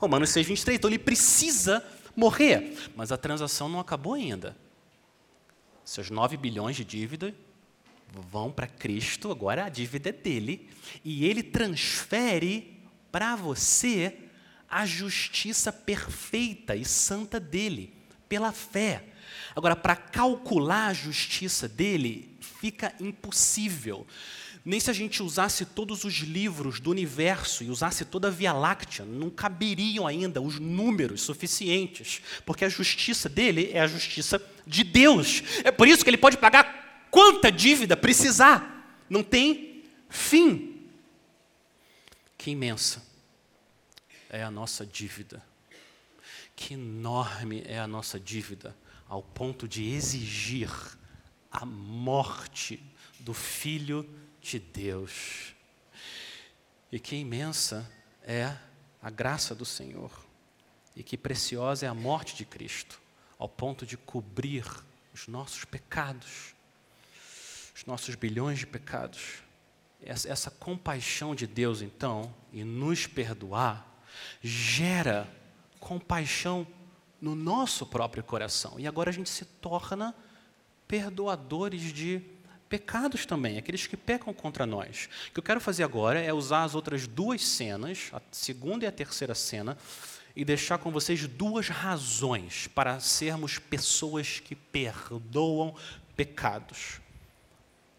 Romanos 0.00 0.30
6, 0.30 0.46
23. 0.46 0.78
Então 0.78 0.88
ele 0.88 0.98
precisa 0.98 1.84
morrer. 2.16 2.74
Mas 2.96 3.12
a 3.12 3.18
transação 3.18 3.68
não 3.68 3.78
acabou 3.78 4.14
ainda. 4.14 4.56
Seus 5.84 6.08
9 6.08 6.38
bilhões 6.38 6.74
de 6.74 6.84
dívida 6.84 7.34
vão 8.30 8.50
para 8.50 8.66
Cristo, 8.66 9.30
agora 9.30 9.66
a 9.66 9.68
dívida 9.68 10.08
é 10.08 10.12
dele, 10.12 10.68
e 11.04 11.26
ele 11.26 11.42
transfere 11.42 12.80
para 13.12 13.36
você 13.36 14.16
a 14.68 14.86
justiça 14.86 15.72
perfeita 15.72 16.74
e 16.74 16.84
santa 16.84 17.38
dele, 17.38 17.92
pela 18.28 18.52
fé. 18.52 19.04
Agora, 19.54 19.76
para 19.76 19.94
calcular 19.94 20.88
a 20.88 20.94
justiça 20.94 21.68
dele, 21.68 22.36
fica 22.40 22.94
impossível. 23.00 24.06
Nem 24.64 24.78
se 24.78 24.90
a 24.90 24.92
gente 24.92 25.22
usasse 25.22 25.64
todos 25.64 26.04
os 26.04 26.14
livros 26.16 26.80
do 26.80 26.90
universo 26.90 27.64
e 27.64 27.70
usasse 27.70 28.04
toda 28.04 28.28
a 28.28 28.30
Via 28.30 28.52
Láctea, 28.52 29.04
não 29.04 29.30
caberiam 29.30 30.06
ainda 30.06 30.40
os 30.40 30.58
números 30.58 31.22
suficientes, 31.22 32.20
porque 32.44 32.64
a 32.64 32.68
justiça 32.68 33.28
dele 33.28 33.70
é 33.72 33.80
a 33.80 33.86
justiça 33.86 34.40
de 34.66 34.84
Deus. 34.84 35.42
É 35.64 35.70
por 35.70 35.88
isso 35.88 36.04
que 36.04 36.10
ele 36.10 36.18
pode 36.18 36.36
pagar 36.36 37.08
quanta 37.10 37.50
dívida 37.50 37.96
precisar, 37.96 39.02
não 39.08 39.22
tem 39.22 39.82
fim. 40.10 40.86
Que 42.36 42.50
imensa 42.50 43.02
é 44.28 44.42
a 44.42 44.50
nossa 44.50 44.84
dívida, 44.84 45.42
que 46.54 46.74
enorme 46.74 47.62
é 47.66 47.78
a 47.78 47.86
nossa 47.86 48.20
dívida, 48.20 48.76
ao 49.08 49.22
ponto 49.22 49.66
de 49.66 49.84
exigir 49.90 50.70
a 51.50 51.64
morte 51.64 52.82
do 53.18 53.34
Filho 53.34 54.08
de 54.40 54.58
Deus. 54.58 55.54
E 56.90 56.98
que 56.98 57.16
imensa 57.16 57.90
é 58.22 58.56
a 59.02 59.10
graça 59.10 59.54
do 59.54 59.64
Senhor, 59.64 60.10
e 60.94 61.02
que 61.02 61.16
preciosa 61.16 61.86
é 61.86 61.88
a 61.88 61.94
morte 61.94 62.34
de 62.34 62.44
Cristo, 62.44 63.00
ao 63.38 63.48
ponto 63.48 63.86
de 63.86 63.96
cobrir 63.96 64.64
os 65.14 65.26
nossos 65.26 65.64
pecados, 65.64 66.54
os 67.74 67.84
nossos 67.86 68.14
bilhões 68.14 68.58
de 68.58 68.66
pecados. 68.66 69.42
Essa, 70.02 70.28
essa 70.28 70.50
compaixão 70.50 71.34
de 71.34 71.46
Deus, 71.46 71.82
então, 71.82 72.34
e 72.52 72.64
nos 72.64 73.06
perdoar, 73.06 73.86
gera 74.42 75.28
compaixão 75.78 76.66
no 77.20 77.34
nosso 77.34 77.86
próprio 77.86 78.24
coração. 78.24 78.78
E 78.78 78.86
agora 78.86 79.10
a 79.10 79.12
gente 79.12 79.28
se 79.28 79.44
torna 79.44 80.14
perdoadores 80.88 81.92
de 81.92 82.22
pecados 82.70 83.26
também, 83.26 83.58
aqueles 83.58 83.88
que 83.88 83.96
pecam 83.96 84.32
contra 84.32 84.64
nós. 84.64 85.08
O 85.28 85.32
que 85.32 85.40
eu 85.40 85.42
quero 85.42 85.60
fazer 85.60 85.82
agora 85.82 86.20
é 86.20 86.32
usar 86.32 86.62
as 86.62 86.76
outras 86.76 87.04
duas 87.04 87.44
cenas, 87.44 88.08
a 88.12 88.22
segunda 88.30 88.84
e 88.84 88.88
a 88.88 88.92
terceira 88.92 89.34
cena, 89.34 89.76
e 90.36 90.44
deixar 90.44 90.78
com 90.78 90.92
vocês 90.92 91.26
duas 91.26 91.68
razões 91.68 92.68
para 92.68 93.00
sermos 93.00 93.58
pessoas 93.58 94.38
que 94.38 94.54
perdoam 94.54 95.74
pecados. 96.16 97.00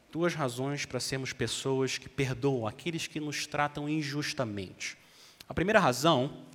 Duas 0.10 0.34
razões 0.34 0.86
para 0.86 1.02
sermos 1.02 1.34
pessoas 1.34 1.98
que 1.98 2.08
perdoam 2.08 2.66
aqueles 2.66 3.08
que 3.08 3.20
nos 3.20 3.46
tratam 3.46 3.90
injustamente. 3.90 4.98
A 5.50 5.54
primeira 5.54 5.82
razão 5.82 6.46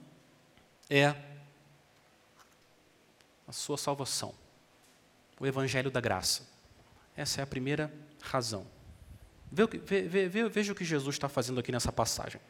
é 0.88 1.14
a 3.46 3.52
sua 3.52 3.76
salvação, 3.76 4.34
o 5.38 5.46
Evangelho 5.46 5.90
da 5.90 6.00
Graça. 6.00 6.48
Essa 7.14 7.40
é 7.40 7.44
a 7.44 7.46
primeira 7.46 7.92
razão. 8.26 8.66
Veja 10.52 10.72
o 10.72 10.74
que 10.74 10.84
Jesus 10.84 11.14
está 11.14 11.28
fazendo 11.28 11.60
aqui 11.60 11.72
nessa 11.72 11.92
passagem. 11.92 12.40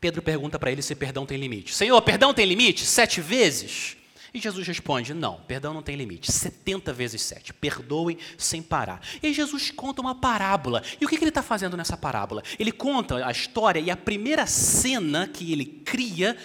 Pedro 0.00 0.22
pergunta 0.22 0.58
para 0.58 0.72
ele 0.72 0.80
se 0.80 0.94
perdão 0.94 1.26
tem 1.26 1.36
limite. 1.36 1.74
Senhor, 1.74 2.00
perdão 2.00 2.32
tem 2.32 2.46
limite? 2.46 2.86
Sete 2.86 3.20
vezes? 3.20 3.96
E 4.32 4.40
Jesus 4.40 4.66
responde: 4.66 5.12
Não, 5.12 5.40
perdão 5.40 5.74
não 5.74 5.82
tem 5.82 5.96
limite. 5.96 6.32
70 6.32 6.92
vezes 6.92 7.20
sete. 7.20 7.52
Perdoem 7.52 8.16
sem 8.38 8.62
parar. 8.62 9.02
E 9.22 9.32
Jesus 9.32 9.70
conta 9.70 10.00
uma 10.00 10.14
parábola. 10.14 10.82
E 11.00 11.04
o 11.04 11.08
que 11.08 11.16
ele 11.16 11.28
está 11.28 11.42
fazendo 11.42 11.76
nessa 11.76 11.96
parábola? 11.96 12.42
Ele 12.58 12.72
conta 12.72 13.26
a 13.26 13.30
história 13.30 13.80
e 13.80 13.90
a 13.90 13.96
primeira 13.96 14.46
cena 14.46 15.28
que 15.28 15.52
ele 15.52 15.66
cria 15.66 16.36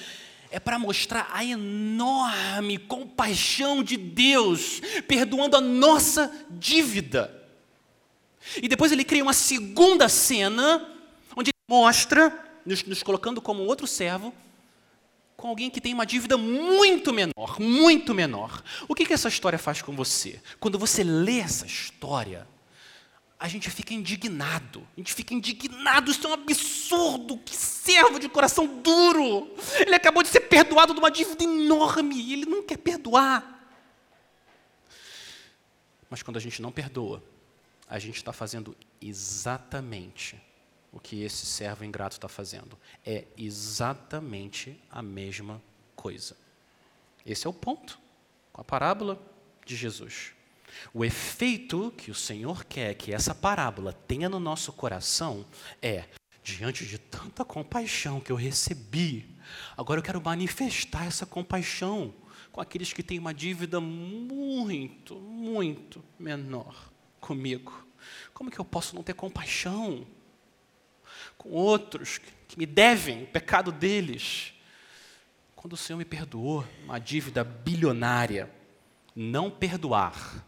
é 0.51 0.59
para 0.59 0.79
mostrar 0.79 1.29
a 1.31 1.43
enorme 1.43 2.77
compaixão 2.77 3.83
de 3.83 3.97
Deus, 3.97 4.81
perdoando 5.07 5.57
a 5.57 5.61
nossa 5.61 6.31
dívida. 6.49 7.44
E 8.57 8.67
depois 8.67 8.91
ele 8.91 9.03
cria 9.03 9.23
uma 9.23 9.33
segunda 9.33 10.07
cena, 10.07 10.87
onde 11.35 11.49
ele 11.49 11.65
mostra, 11.67 12.31
nos, 12.65 12.83
nos 12.83 13.03
colocando 13.03 13.41
como 13.41 13.63
outro 13.63 13.87
servo, 13.87 14.33
com 15.35 15.49
alguém 15.49 15.69
que 15.69 15.81
tem 15.81 15.93
uma 15.93 16.05
dívida 16.05 16.37
muito 16.37 17.13
menor, 17.13 17.59
muito 17.59 18.13
menor. 18.13 18.63
O 18.87 18.95
que, 18.95 19.05
que 19.05 19.13
essa 19.13 19.27
história 19.27 19.59
faz 19.59 19.81
com 19.81 19.95
você? 19.95 20.41
Quando 20.59 20.79
você 20.79 21.03
lê 21.03 21.39
essa 21.39 21.65
história, 21.65 22.47
a 23.37 23.47
gente 23.47 23.69
fica 23.69 23.93
indignado. 23.93 24.87
A 24.95 24.99
gente 24.99 25.13
fica 25.13 25.33
indignado, 25.33 26.09
isso 26.09 26.25
é 26.25 26.29
um 26.29 26.33
absurdo. 26.33 27.37
Que 27.37 27.55
servo 27.55 28.17
de 28.17 28.29
coração 28.29 28.65
duro. 28.81 29.53
Ele 29.79 29.93
acabou 29.93 30.23
de 30.23 30.29
ser 30.29 30.41
perdoado 30.41 30.93
de 30.93 30.99
uma 30.99 31.11
dívida 31.11 31.43
enorme 31.43 32.15
e 32.15 32.33
ele 32.33 32.45
não 32.45 32.63
quer 32.63 32.77
perdoar. 32.77 33.69
Mas 36.09 36.23
quando 36.23 36.37
a 36.37 36.39
gente 36.39 36.61
não 36.61 36.71
perdoa, 36.71 37.21
a 37.87 37.99
gente 37.99 38.17
está 38.17 38.33
fazendo 38.33 38.75
exatamente 39.01 40.41
o 40.91 40.99
que 40.99 41.23
esse 41.23 41.45
servo 41.45 41.83
ingrato 41.83 42.15
está 42.15 42.27
fazendo. 42.27 42.77
É 43.05 43.25
exatamente 43.37 44.79
a 44.89 45.01
mesma 45.01 45.61
coisa. 45.95 46.37
Esse 47.25 47.45
é 47.45 47.49
o 47.49 47.53
ponto 47.53 47.99
com 48.51 48.61
a 48.61 48.63
parábola 48.63 49.21
de 49.65 49.75
Jesus. 49.75 50.31
O 50.93 51.05
efeito 51.05 51.93
que 51.97 52.11
o 52.11 52.15
Senhor 52.15 52.63
quer 52.65 52.95
que 52.95 53.13
essa 53.13 53.35
parábola 53.35 53.93
tenha 53.93 54.29
no 54.29 54.39
nosso 54.39 54.73
coração 54.73 55.45
é: 55.81 56.05
diante 56.43 56.85
de 56.85 56.97
tanta 56.97 57.45
compaixão 57.45 58.19
que 58.19 58.31
eu 58.31 58.35
recebi, 58.35 59.29
agora 59.77 59.99
eu 59.99 60.03
quero 60.03 60.21
manifestar 60.21 61.05
essa 61.05 61.25
compaixão 61.25 62.13
com 62.51 62.61
aqueles 62.61 62.93
que 62.93 63.03
têm 63.03 63.19
uma 63.19 63.33
dívida 63.33 63.79
muito, 63.81 65.15
muito 65.15 66.03
menor 66.17 66.94
comigo. 67.25 67.85
Como 68.33 68.51
que 68.51 68.59
eu 68.59 68.65
posso 68.65 68.95
não 68.95 69.03
ter 69.03 69.13
compaixão? 69.13 70.05
com 71.45 71.49
outros 71.51 72.19
que 72.47 72.57
me 72.57 72.65
devem 72.65 73.23
o 73.23 73.27
pecado 73.27 73.71
deles. 73.71 74.53
Quando 75.55 75.73
o 75.73 75.77
Senhor 75.77 75.97
me 75.97 76.05
perdoou 76.05 76.65
uma 76.83 76.99
dívida 76.99 77.43
bilionária, 77.43 78.49
não 79.15 79.49
perdoar, 79.49 80.43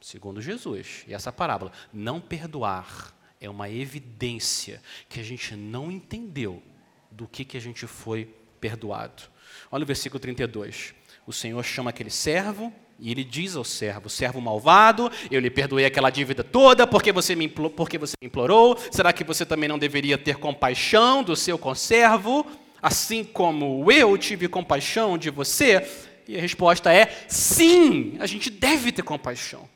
segundo 0.00 0.40
Jesus, 0.40 1.04
e 1.06 1.14
essa 1.14 1.30
parábola, 1.30 1.70
não 1.92 2.20
perdoar 2.20 3.14
é 3.40 3.48
uma 3.48 3.68
evidência 3.68 4.82
que 5.08 5.20
a 5.20 5.22
gente 5.22 5.54
não 5.54 5.90
entendeu 5.90 6.62
do 7.10 7.28
que, 7.28 7.44
que 7.44 7.56
a 7.56 7.60
gente 7.60 7.86
foi 7.86 8.34
perdoado. 8.60 9.24
Olha 9.70 9.82
o 9.82 9.86
versículo 9.86 10.18
32. 10.18 10.94
O 11.26 11.32
Senhor 11.32 11.62
chama 11.62 11.90
aquele 11.90 12.10
servo 12.10 12.72
e 13.04 13.10
ele 13.10 13.24
diz 13.24 13.56
ao 13.56 13.64
servo, 13.64 14.08
servo 14.08 14.40
malvado, 14.40 15.10
eu 15.28 15.40
lhe 15.40 15.50
perdoei 15.50 15.84
aquela 15.84 16.08
dívida 16.08 16.44
toda 16.44 16.86
porque 16.86 17.10
você, 17.10 17.34
me 17.34 17.46
implorou, 17.46 17.72
porque 17.72 17.98
você 17.98 18.14
implorou. 18.22 18.78
Será 18.92 19.12
que 19.12 19.24
você 19.24 19.44
também 19.44 19.68
não 19.68 19.76
deveria 19.76 20.16
ter 20.16 20.36
compaixão 20.36 21.20
do 21.24 21.34
seu 21.34 21.58
conservo, 21.58 22.46
assim 22.80 23.24
como 23.24 23.90
eu 23.90 24.16
tive 24.16 24.46
compaixão 24.46 25.18
de 25.18 25.30
você? 25.30 25.84
E 26.28 26.38
a 26.38 26.40
resposta 26.40 26.94
é 26.94 27.26
sim, 27.26 28.16
a 28.20 28.26
gente 28.26 28.48
deve 28.48 28.92
ter 28.92 29.02
compaixão 29.02 29.68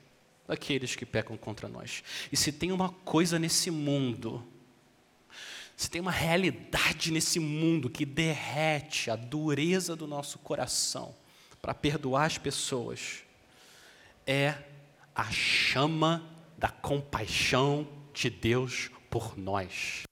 daqueles 0.46 0.94
que 0.94 1.04
pecam 1.04 1.36
contra 1.36 1.68
nós. 1.68 2.04
E 2.30 2.36
se 2.36 2.52
tem 2.52 2.70
uma 2.70 2.90
coisa 2.90 3.40
nesse 3.40 3.72
mundo, 3.72 4.40
se 5.76 5.90
tem 5.90 6.00
uma 6.00 6.12
realidade 6.12 7.10
nesse 7.10 7.40
mundo 7.40 7.90
que 7.90 8.06
derrete 8.06 9.10
a 9.10 9.16
dureza 9.16 9.96
do 9.96 10.06
nosso 10.06 10.38
coração, 10.38 11.12
para 11.66 11.74
perdoar 11.74 12.26
as 12.26 12.38
pessoas 12.38 13.24
é 14.24 14.55
a 15.12 15.24
chama 15.33 16.22
da 16.57 16.68
compaixão 16.68 17.88
de 18.14 18.31
Deus 18.31 18.88
por 19.11 19.37
nós. 19.37 20.02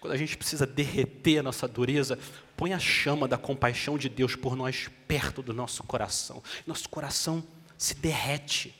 Quando 0.00 0.12
a 0.12 0.16
gente 0.16 0.36
precisa 0.36 0.66
derreter 0.66 1.38
a 1.38 1.42
nossa 1.44 1.68
dureza, 1.68 2.18
põe 2.56 2.72
a 2.72 2.80
chama 2.80 3.28
da 3.28 3.38
compaixão 3.38 3.96
de 3.96 4.08
Deus 4.08 4.34
por 4.34 4.56
nós 4.56 4.90
perto 5.06 5.40
do 5.40 5.54
nosso 5.54 5.84
coração. 5.84 6.42
Nosso 6.66 6.88
coração 6.88 7.44
se 7.78 7.94
derrete. 7.94 8.74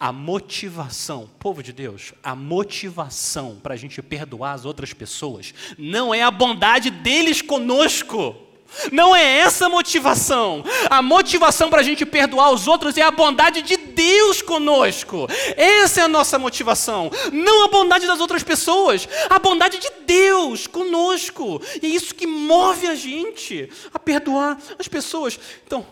A 0.00 0.10
motivação, 0.10 1.28
povo 1.38 1.62
de 1.62 1.74
Deus, 1.74 2.14
a 2.22 2.34
motivação 2.34 3.60
para 3.62 3.74
a 3.74 3.76
gente 3.76 4.00
perdoar 4.00 4.54
as 4.54 4.64
outras 4.64 4.94
pessoas 4.94 5.52
não 5.76 6.14
é 6.14 6.22
a 6.22 6.30
bondade 6.30 6.88
deles 6.88 7.42
conosco. 7.42 8.45
Não 8.92 9.14
é 9.14 9.38
essa 9.38 9.66
a 9.66 9.68
motivação. 9.68 10.64
A 10.90 11.00
motivação 11.02 11.70
para 11.70 11.80
a 11.80 11.84
gente 11.84 12.04
perdoar 12.04 12.50
os 12.50 12.66
outros 12.66 12.96
é 12.96 13.02
a 13.02 13.10
bondade 13.10 13.62
de 13.62 13.76
Deus 13.76 14.42
conosco. 14.42 15.26
Essa 15.56 16.00
é 16.00 16.04
a 16.04 16.08
nossa 16.08 16.38
motivação. 16.38 17.10
Não 17.32 17.64
a 17.64 17.68
bondade 17.68 18.06
das 18.06 18.20
outras 18.20 18.42
pessoas, 18.42 19.08
a 19.30 19.38
bondade 19.38 19.78
de 19.78 19.90
Deus 20.06 20.66
conosco. 20.66 21.60
E 21.82 21.86
é 21.86 21.88
isso 21.88 22.14
que 22.14 22.26
move 22.26 22.86
a 22.86 22.94
gente 22.94 23.68
a 23.92 23.98
perdoar 23.98 24.58
as 24.78 24.88
pessoas. 24.88 25.38
Então, 25.66 25.86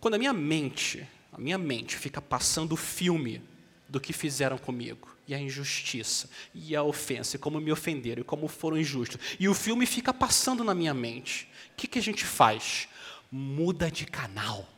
Quando 0.00 0.14
a 0.14 0.18
minha 0.18 0.32
mente, 0.32 1.06
a 1.32 1.38
minha 1.38 1.58
mente 1.58 1.96
fica 1.96 2.20
passando 2.20 2.72
o 2.72 2.76
filme 2.76 3.42
do 3.88 3.98
que 3.98 4.12
fizeram 4.12 4.58
comigo, 4.58 5.08
e 5.26 5.34
a 5.34 5.40
injustiça, 5.40 6.28
e 6.54 6.74
a 6.74 6.82
ofensa, 6.82 7.36
e 7.36 7.38
como 7.38 7.60
me 7.60 7.72
ofenderam, 7.72 8.20
e 8.20 8.24
como 8.24 8.48
foram 8.48 8.78
injustos, 8.78 9.18
e 9.38 9.48
o 9.48 9.54
filme 9.54 9.86
fica 9.86 10.12
passando 10.12 10.62
na 10.62 10.74
minha 10.74 10.94
mente, 10.94 11.48
que, 11.78 11.86
que 11.86 11.98
a 11.98 12.02
gente 12.02 12.24
faz? 12.24 12.88
Muda 13.30 13.90
de 13.90 14.04
canal. 14.04 14.68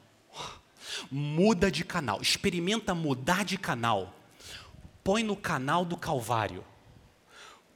Muda 1.10 1.70
de 1.70 1.82
canal, 1.82 2.20
experimenta 2.20 2.94
mudar 2.94 3.44
de 3.44 3.56
canal. 3.56 4.14
Põe 5.02 5.22
no 5.22 5.34
canal 5.34 5.84
do 5.84 5.96
Calvário. 5.96 6.64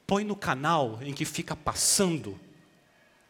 Põe 0.06 0.24
no 0.24 0.36
canal 0.36 0.98
em 1.00 1.14
que 1.14 1.24
fica 1.24 1.56
passando 1.56 2.38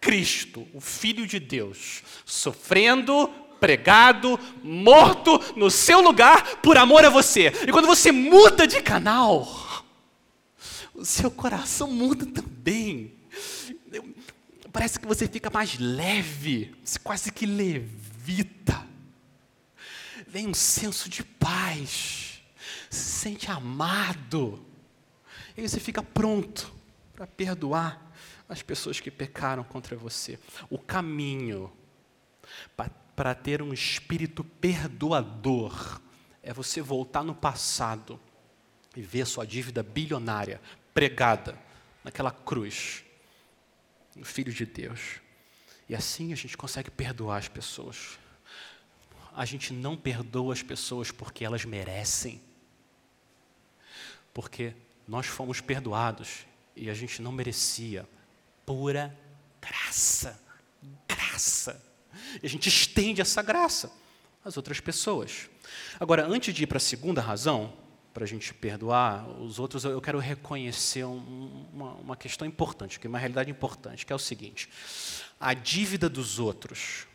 Cristo, 0.01 0.67
o 0.75 0.81
Filho 0.81 1.27
de 1.27 1.39
Deus, 1.39 2.03
sofrendo, 2.27 3.29
pregado, 3.61 4.39
morto 4.63 5.41
no 5.57 5.71
seu 5.71 6.01
lugar 6.01 6.57
por 6.57 6.77
amor 6.77 7.05
a 7.05 7.11
você. 7.11 7.53
E 7.67 7.71
quando 7.71 7.87
você 7.87 8.11
muda 8.11 8.67
de 8.67 8.83
canal, 8.83 9.47
o 10.93 11.05
seu 11.05 11.31
coração 11.31 11.91
muda 11.91 12.27
também. 12.27 13.15
Parece 14.75 14.99
que 14.99 15.07
você 15.07 15.29
fica 15.29 15.49
mais 15.51 15.79
leve, 15.79 16.75
você 16.85 16.99
quase 16.99 17.31
que 17.31 17.47
levita. 17.47 18.85
Vem 20.27 20.49
um 20.49 20.53
senso 20.53 21.09
de 21.09 21.23
paz, 21.23 22.43
se 22.91 23.21
sente 23.21 23.49
amado. 23.49 24.67
E 25.57 25.63
você 25.63 25.79
fica 25.79 26.03
pronto 26.03 26.75
para 27.15 27.25
perdoar 27.25 28.13
as 28.49 28.63
pessoas 28.63 28.99
que 28.99 29.13
pecaram 29.13 29.63
contra 29.63 29.97
você. 29.97 30.41
O 30.69 30.77
caminho 30.77 31.73
para 33.15 33.33
ter 33.33 33.63
um 33.63 33.73
espírito 33.73 34.43
perdoador 34.43 36.01
é 36.43 36.53
você 36.53 36.83
voltar 36.83 37.23
no 37.23 37.33
passado 37.33 38.19
e 38.97 39.03
ver 39.03 39.25
sua 39.25 39.47
dívida 39.47 39.85
bilionária 39.85 40.61
pregada 40.93 41.57
naquela 42.03 42.33
cruz, 42.33 43.04
no 44.17 44.25
Filho 44.25 44.53
de 44.53 44.65
Deus. 44.65 45.21
E 45.89 45.95
assim 45.95 46.33
a 46.33 46.37
gente 46.37 46.57
consegue 46.57 46.91
perdoar 46.91 47.39
as 47.39 47.49
pessoas. 47.49 48.19
A 49.35 49.45
gente 49.45 49.73
não 49.73 49.97
perdoa 49.97 50.53
as 50.53 50.63
pessoas 50.63 51.11
porque 51.11 51.45
elas 51.45 51.65
merecem. 51.65 52.41
Porque 54.33 54.75
nós 55.07 55.27
fomos 55.27 55.61
perdoados 55.61 56.47
e 56.75 56.89
a 56.89 56.95
gente 56.95 57.21
não 57.21 57.33
merecia. 57.33 58.09
Pura 58.65 59.17
graça. 59.61 60.41
Graça. 61.09 61.83
E 62.43 62.47
a 62.47 62.49
gente 62.49 62.69
estende 62.69 63.21
essa 63.21 63.43
graça 63.43 63.93
às 64.45 64.57
outras 64.57 64.81
pessoas. 64.81 65.49
Agora, 65.99 66.27
antes 66.27 66.55
de 66.55 66.65
ir 66.65 66.67
para 66.67 66.77
a 66.77 66.81
segunda 66.81 67.21
razão, 67.21 67.73
para 68.15 68.23
a 68.23 68.27
gente 68.29 68.55
perdoar 68.55 69.29
os 69.41 69.59
outros, 69.59 69.85
eu 69.85 70.01
quero 70.01 70.21
reconhecer 70.21 71.05
um, 71.05 71.67
uma, 71.73 71.93
uma 71.95 72.17
questão 72.17 72.47
importante, 72.47 73.01
é 73.03 73.09
uma 73.09 73.19
realidade 73.19 73.51
importante, 73.51 74.07
que 74.07 74.13
é 74.13 74.17
o 74.17 74.21
seguinte: 74.21 74.71
a 75.41 75.53
dívida 75.53 76.09
dos 76.09 76.39
outros 76.39 77.09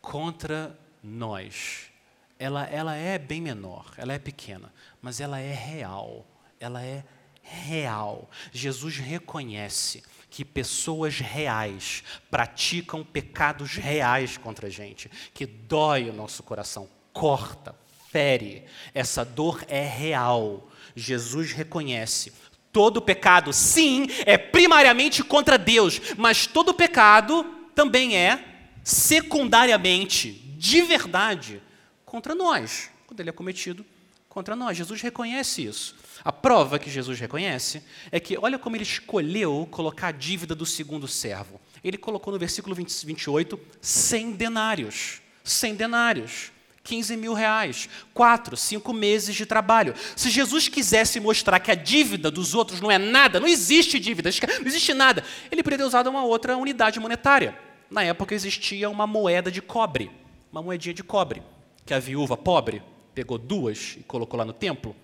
contra 0.00 0.76
nós, 1.02 1.90
ela, 2.38 2.64
ela 2.64 2.96
é 2.96 3.18
bem 3.18 3.42
menor, 3.42 3.92
ela 3.98 4.14
é 4.14 4.18
pequena, 4.18 4.72
mas 5.02 5.20
ela 5.20 5.38
é 5.38 5.52
real, 5.52 6.26
ela 6.58 6.82
é 6.82 7.04
real. 7.42 8.30
Jesus 8.50 8.96
reconhece 8.96 10.02
que 10.30 10.46
pessoas 10.46 11.18
reais 11.18 12.02
praticam 12.30 13.04
pecados 13.04 13.74
reais 13.74 14.38
contra 14.38 14.68
a 14.68 14.70
gente, 14.70 15.10
que 15.34 15.44
dói 15.44 16.08
o 16.08 16.12
nosso 16.14 16.42
coração, 16.42 16.88
corta, 17.12 17.74
fere. 18.10 18.64
Essa 18.94 19.24
dor 19.24 19.64
é 19.68 19.84
real. 19.86 20.68
Jesus 20.94 21.52
reconhece. 21.52 22.32
Todo 22.72 23.00
pecado, 23.00 23.52
sim, 23.52 24.06
é 24.26 24.36
primariamente 24.36 25.24
contra 25.24 25.56
Deus, 25.56 26.00
mas 26.16 26.46
todo 26.46 26.74
pecado 26.74 27.44
também 27.74 28.16
é 28.16 28.44
secundariamente, 28.84 30.32
de 30.56 30.82
verdade, 30.82 31.62
contra 32.04 32.34
nós, 32.34 32.90
quando 33.06 33.20
ele 33.20 33.30
é 33.30 33.32
cometido 33.32 33.84
contra 34.28 34.54
nós. 34.54 34.76
Jesus 34.76 35.00
reconhece 35.00 35.64
isso. 35.64 35.96
A 36.24 36.32
prova 36.32 36.78
que 36.78 36.90
Jesus 36.90 37.18
reconhece 37.18 37.82
é 38.10 38.20
que, 38.20 38.36
olha 38.38 38.58
como 38.58 38.76
ele 38.76 38.82
escolheu 38.82 39.66
colocar 39.70 40.08
a 40.08 40.12
dívida 40.12 40.54
do 40.54 40.66
segundo 40.66 41.08
servo. 41.08 41.60
Ele 41.82 41.96
colocou 41.96 42.32
no 42.32 42.38
versículo 42.38 42.74
20, 42.74 43.06
28 43.06 43.60
100 43.80 44.32
denários. 44.32 45.20
100 45.44 45.74
denários. 45.74 46.50
15 46.88 47.18
mil 47.18 47.34
reais, 47.34 47.86
quatro, 48.14 48.56
cinco 48.56 48.94
meses 48.94 49.36
de 49.36 49.44
trabalho. 49.44 49.94
Se 50.16 50.30
Jesus 50.30 50.68
quisesse 50.68 51.20
mostrar 51.20 51.60
que 51.60 51.70
a 51.70 51.74
dívida 51.74 52.30
dos 52.30 52.54
outros 52.54 52.80
não 52.80 52.90
é 52.90 52.96
nada, 52.96 53.38
não 53.38 53.46
existe 53.46 54.00
dívida, 54.00 54.30
não 54.58 54.66
existe 54.66 54.94
nada, 54.94 55.22
ele 55.52 55.62
poderia 55.62 55.84
ter 55.84 55.88
usado 55.88 56.08
uma 56.08 56.24
outra 56.24 56.56
unidade 56.56 56.98
monetária. 56.98 57.58
Na 57.90 58.02
época 58.02 58.34
existia 58.34 58.88
uma 58.88 59.06
moeda 59.06 59.50
de 59.50 59.60
cobre, 59.60 60.10
uma 60.50 60.62
moedinha 60.62 60.94
de 60.94 61.04
cobre, 61.04 61.42
que 61.84 61.92
a 61.92 61.98
viúva 61.98 62.38
pobre 62.38 62.82
pegou 63.14 63.36
duas 63.36 63.96
e 63.98 64.02
colocou 64.04 64.38
lá 64.38 64.46
no 64.46 64.54
templo, 64.54 64.96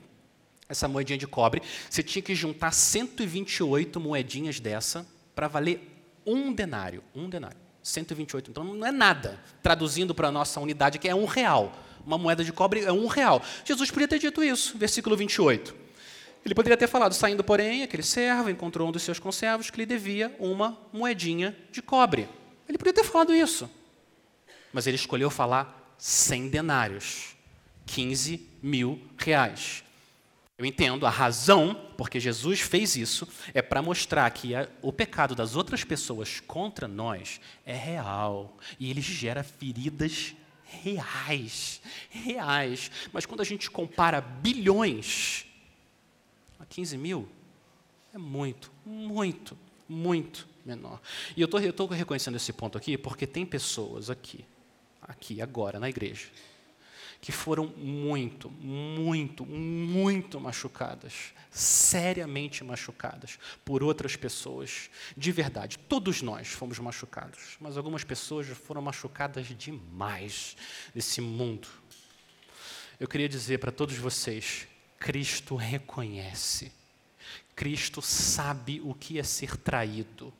essa 0.66 0.88
moedinha 0.88 1.18
de 1.18 1.26
cobre, 1.26 1.60
você 1.90 2.02
tinha 2.02 2.22
que 2.22 2.34
juntar 2.34 2.72
128 2.72 4.00
moedinhas 4.00 4.58
dessa 4.58 5.06
para 5.34 5.48
valer 5.48 5.86
um 6.24 6.50
denário. 6.50 7.04
Um 7.14 7.28
denário. 7.28 7.63
128. 7.84 8.50
Então 8.50 8.64
não 8.64 8.84
é 8.84 8.90
nada. 8.90 9.38
Traduzindo 9.62 10.14
para 10.14 10.28
a 10.28 10.32
nossa 10.32 10.58
unidade, 10.58 10.98
que 10.98 11.08
é 11.08 11.14
um 11.14 11.26
real. 11.26 11.72
Uma 12.04 12.18
moeda 12.18 12.42
de 12.42 12.52
cobre 12.52 12.80
é 12.80 12.90
um 12.90 13.06
real. 13.06 13.42
Jesus 13.64 13.90
podia 13.90 14.08
ter 14.08 14.18
dito 14.18 14.42
isso, 14.42 14.76
versículo 14.76 15.16
28. 15.16 15.74
Ele 16.44 16.54
poderia 16.54 16.76
ter 16.76 16.88
falado, 16.88 17.14
saindo, 17.14 17.44
porém, 17.44 17.82
aquele 17.82 18.02
servo 18.02 18.50
encontrou 18.50 18.88
um 18.88 18.92
dos 18.92 19.02
seus 19.02 19.18
conservos 19.18 19.70
que 19.70 19.78
lhe 19.78 19.86
devia 19.86 20.34
uma 20.38 20.78
moedinha 20.92 21.56
de 21.70 21.80
cobre. 21.80 22.28
Ele 22.68 22.76
poderia 22.76 23.02
ter 23.02 23.08
falado 23.08 23.34
isso. 23.34 23.70
Mas 24.72 24.86
ele 24.86 24.96
escolheu 24.96 25.30
falar 25.30 25.94
100 25.96 26.48
denários. 26.48 27.34
15 27.86 28.48
mil 28.62 29.00
reais. 29.16 29.83
Eu 30.56 30.64
entendo 30.64 31.04
a 31.04 31.10
razão 31.10 31.74
porque 31.96 32.20
Jesus 32.20 32.60
fez 32.60 32.94
isso 32.94 33.26
é 33.52 33.60
para 33.60 33.82
mostrar 33.82 34.30
que 34.30 34.54
a, 34.54 34.68
o 34.80 34.92
pecado 34.92 35.34
das 35.34 35.56
outras 35.56 35.82
pessoas 35.82 36.38
contra 36.40 36.86
nós 36.86 37.40
é 37.66 37.74
real 37.74 38.56
e 38.78 38.88
ele 38.88 39.00
gera 39.00 39.42
feridas 39.42 40.34
reais, 40.64 41.80
reais. 42.08 42.90
Mas 43.12 43.26
quando 43.26 43.40
a 43.40 43.44
gente 43.44 43.68
compara 43.68 44.20
bilhões 44.20 45.44
a 46.58 46.64
15 46.64 46.98
mil, 46.98 47.28
é 48.12 48.18
muito, 48.18 48.70
muito, 48.86 49.58
muito 49.88 50.46
menor. 50.64 51.00
E 51.36 51.40
eu 51.40 51.46
estou 51.46 51.88
reconhecendo 51.88 52.36
esse 52.36 52.52
ponto 52.52 52.78
aqui 52.78 52.96
porque 52.96 53.26
tem 53.26 53.44
pessoas 53.44 54.08
aqui, 54.08 54.44
aqui 55.02 55.42
agora 55.42 55.80
na 55.80 55.88
igreja, 55.88 56.28
que 57.24 57.32
foram 57.32 57.68
muito, 57.78 58.50
muito, 58.50 59.46
muito 59.46 60.38
machucadas, 60.38 61.32
seriamente 61.50 62.62
machucadas 62.62 63.38
por 63.64 63.82
outras 63.82 64.14
pessoas, 64.14 64.90
de 65.16 65.32
verdade. 65.32 65.78
Todos 65.78 66.20
nós 66.20 66.48
fomos 66.48 66.78
machucados, 66.78 67.56
mas 67.58 67.78
algumas 67.78 68.04
pessoas 68.04 68.46
foram 68.48 68.82
machucadas 68.82 69.46
demais 69.56 70.54
nesse 70.94 71.22
mundo. 71.22 71.66
Eu 73.00 73.08
queria 73.08 73.26
dizer 73.26 73.58
para 73.58 73.72
todos 73.72 73.96
vocês: 73.96 74.68
Cristo 74.98 75.56
reconhece, 75.56 76.70
Cristo 77.56 78.02
sabe 78.02 78.82
o 78.84 78.92
que 78.92 79.18
é 79.18 79.22
ser 79.22 79.56
traído. 79.56 80.30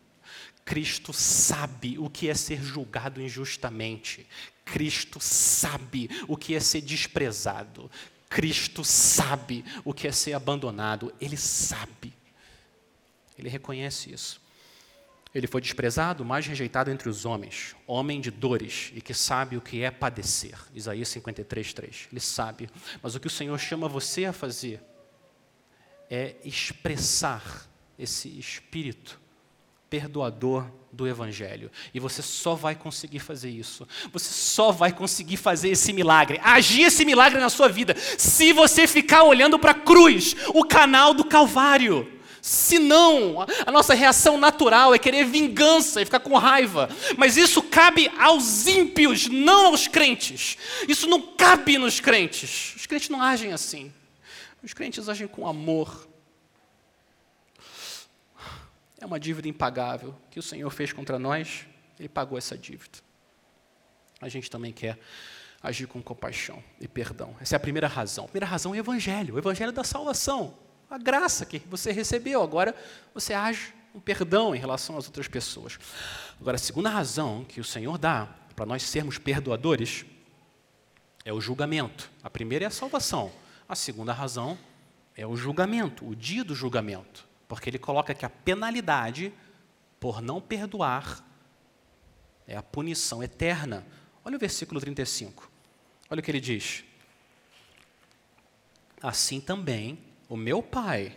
Cristo 0.67 1.13
sabe 1.15 1.99
o 1.99 2.09
que 2.09 2.29
é 2.29 2.35
ser 2.35 2.63
julgado 2.63 3.21
injustamente. 3.21 4.27
Cristo 4.65 5.21
sabe 5.21 6.09
o 6.27 6.37
que 6.37 6.55
é 6.55 6.61
ser 6.61 6.81
desprezado. 6.81 7.91
Cristo 8.29 8.85
sabe 8.85 9.65
o 9.85 9.93
que 9.93 10.09
é 10.09 10.13
ser 10.13 10.33
abandonado. 10.33 11.13
Ele 11.21 11.37
sabe. 11.37 12.15
Ele 13.39 13.49
reconhece 13.49 14.13
isso. 14.13 14.43
Ele 15.35 15.49
foi 15.49 15.61
desprezado, 15.61 16.25
mais 16.25 16.47
rejeitado 16.47 16.93
entre 16.93 17.09
os 17.09 17.25
homens, 17.25 17.75
homem 17.89 18.21
de 18.21 18.31
dores 18.31 18.93
e 18.95 19.01
que 19.01 19.13
sabe 19.13 19.57
o 19.57 19.61
que 19.61 19.83
é 19.83 19.91
padecer. 19.91 20.57
Isaías 20.73 21.09
53, 21.09 21.73
3. 21.73 22.09
Ele 22.13 22.21
sabe. 22.21 22.71
Mas 23.03 23.17
o 23.17 23.21
que 23.21 23.27
o 23.27 23.31
Senhor 23.31 23.59
chama 23.59 23.89
você 23.89 24.25
a 24.27 24.33
fazer 24.33 24.81
é 26.09 26.37
expressar 26.45 27.69
esse 27.99 28.29
espírito 28.39 29.21
perdoador 29.95 30.67
do 30.91 31.07
Evangelho. 31.07 31.71
E 31.93 32.01
você 32.01 32.21
só 32.21 32.57
vai 32.57 32.75
conseguir 32.75 33.21
fazer 33.21 33.49
isso. 33.49 33.87
Você 34.13 34.33
só 34.33 34.73
vai 34.73 34.93
conseguir 34.93 35.37
fazer 35.37 35.69
esse 35.69 35.93
milagre, 35.93 36.41
agir 36.43 36.83
esse 36.83 37.05
milagre 37.05 37.39
na 37.39 37.49
sua 37.49 37.69
vida, 37.69 37.95
se 38.19 38.53
você 38.53 38.89
ficar 38.89 39.23
olhando 39.23 39.57
para 39.57 39.71
a 39.71 39.75
cruz, 39.75 40.35
o 40.49 40.65
canal 40.65 41.15
do 41.15 41.25
Calvário. 41.25 42.11
Senão, 42.43 43.47
a 43.65 43.71
nossa 43.71 43.95
reação 43.95 44.37
natural 44.37 44.93
é 44.93 44.99
querer 44.99 45.25
vingança 45.25 46.03
e 46.03 46.05
ficar 46.05 46.21
com 46.21 46.37
raiva. 46.37 46.89
Mas 47.17 47.37
isso 47.37 47.63
cabe 47.63 48.11
aos 48.19 48.67
ímpios, 48.67 49.29
não 49.29 49.67
aos 49.67 49.87
crentes. 49.87 50.59
Isso 50.89 51.07
não 51.07 51.23
cabe 51.23 51.79
nos 51.79 52.01
crentes. 52.01 52.75
Os 52.77 52.85
crentes 52.85 53.09
não 53.09 53.23
agem 53.23 53.53
assim. 53.53 53.93
Os 54.61 54.75
crentes 54.75 55.09
agem 55.09 55.29
com 55.29 55.47
amor. 55.47 56.09
É 59.05 59.07
uma 59.07 59.21
dívida 59.21 59.47
impagável 59.47 60.15
que 60.31 60.39
o 60.39 60.43
Senhor 60.43 60.71
fez 60.71 60.91
contra 60.91 61.19
nós, 61.19 61.67
Ele 62.01 62.09
pagou 62.09 62.39
essa 62.39 62.57
dívida. 62.57 63.01
A 64.19 64.31
gente 64.31 64.51
também 64.51 64.73
quer 64.73 64.99
agir 65.63 65.87
com 65.87 66.01
compaixão 66.01 66.65
e 66.81 66.89
perdão. 66.89 67.37
Essa 67.39 67.55
é 67.55 67.59
a 67.59 67.61
primeira 67.61 67.87
razão. 67.87 68.25
A 68.25 68.29
primeira 68.29 68.47
razão 68.47 68.75
é 68.75 68.79
o 68.79 68.81
Evangelho, 68.81 69.35
o 69.35 69.39
Evangelho 69.39 69.73
da 69.73 69.85
salvação, 69.85 70.57
a 70.89 70.97
graça 70.97 71.45
que 71.45 71.59
você 71.59 71.93
recebeu. 71.93 72.43
Agora 72.43 72.75
você 73.13 73.35
age 73.35 73.75
com 73.93 74.01
perdão 74.01 74.55
em 74.55 74.59
relação 74.59 74.97
às 74.97 75.05
outras 75.05 75.29
pessoas. 75.29 75.79
Agora, 76.41 76.55
a 76.55 76.59
segunda 76.59 76.89
razão 76.89 77.45
que 77.45 77.61
o 77.61 77.65
Senhor 77.65 77.99
dá 77.99 78.27
para 78.57 78.65
nós 78.65 78.85
sermos 78.85 79.19
perdoadores 79.19 80.07
é 81.27 81.33
o 81.33 81.43
julgamento. 81.43 82.11
A 82.23 82.31
primeira 82.31 82.65
é 82.65 82.69
a 82.69 82.71
salvação. 82.71 83.31
A 83.69 83.75
segunda 83.75 84.15
razão 84.15 84.59
é 85.15 85.27
o 85.27 85.37
julgamento, 85.37 86.09
o 86.09 86.17
dia 86.17 86.43
do 86.43 86.55
julgamento. 86.55 87.34
Porque 87.55 87.71
ele 87.71 87.79
coloca 87.79 88.13
que 88.13 88.27
a 88.27 88.29
penalidade 88.29 89.33
por 90.01 90.21
não 90.21 90.41
perdoar 90.41 91.25
é 92.49 92.57
a 92.57 92.63
punição 92.65 93.23
eterna. 93.23 93.87
Olha 94.25 94.35
o 94.35 94.41
versículo 94.41 94.81
35. 94.81 95.49
Olha 96.11 96.19
o 96.19 96.23
que 96.23 96.33
ele 96.33 96.41
diz. 96.41 96.83
Assim 99.01 99.41
também 99.41 100.01
o 100.29 100.37
meu 100.37 100.65
Pai, 100.65 101.17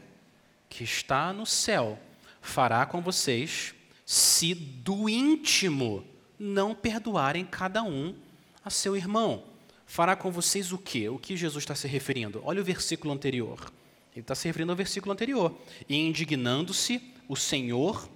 que 0.70 0.84
está 0.84 1.34
no 1.34 1.44
céu, 1.44 1.98
fará 2.40 2.86
com 2.86 3.02
vocês, 3.02 3.74
se 4.06 4.54
do 4.54 5.10
íntimo 5.10 6.06
não 6.38 6.76
perdoarem 6.76 7.46
cada 7.46 7.82
um 7.82 8.16
a 8.64 8.70
seu 8.70 8.96
irmão. 8.96 9.44
Fará 9.88 10.16
com 10.16 10.32
vocês 10.32 10.72
o 10.72 10.78
quê? 10.78 11.10
O 11.10 11.18
que 11.18 11.36
Jesus 11.36 11.64
está 11.64 11.74
se 11.74 11.88
referindo? 11.88 12.42
Olha 12.44 12.62
o 12.62 12.64
versículo 12.64 13.12
anterior. 13.12 13.72
Ele 14.18 14.24
está 14.24 14.34
se 14.34 14.48
referindo 14.48 14.72
ao 14.72 14.76
versículo 14.76 15.14
anterior. 15.14 15.56
E 15.88 15.96
indignando-se, 15.96 17.14
o 17.28 17.36
Senhor 17.36 18.10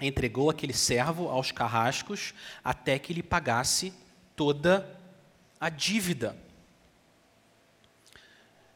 entregou 0.00 0.50
aquele 0.50 0.72
servo 0.72 1.28
aos 1.28 1.52
carrascos 1.52 2.34
até 2.64 2.98
que 2.98 3.12
lhe 3.12 3.22
pagasse 3.22 3.94
toda 4.34 4.98
a 5.60 5.68
dívida. 5.68 6.36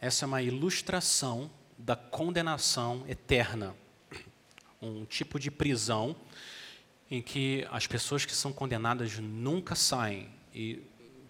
Essa 0.01 0.25
é 0.25 0.29
uma 0.29 0.43
ilustração 0.43 1.51
da 1.77 1.97
condenação 1.97 3.05
eterna, 3.09 3.75
um 4.81 5.05
tipo 5.05 5.41
de 5.41 5.51
prisão 5.51 6.15
em 7.11 7.21
que 7.21 7.67
as 7.69 7.89
pessoas 7.89 8.25
que 8.25 8.33
são 8.33 8.53
condenadas 8.53 9.19
nunca 9.19 9.75
saem 9.75 10.29
e 10.55 10.81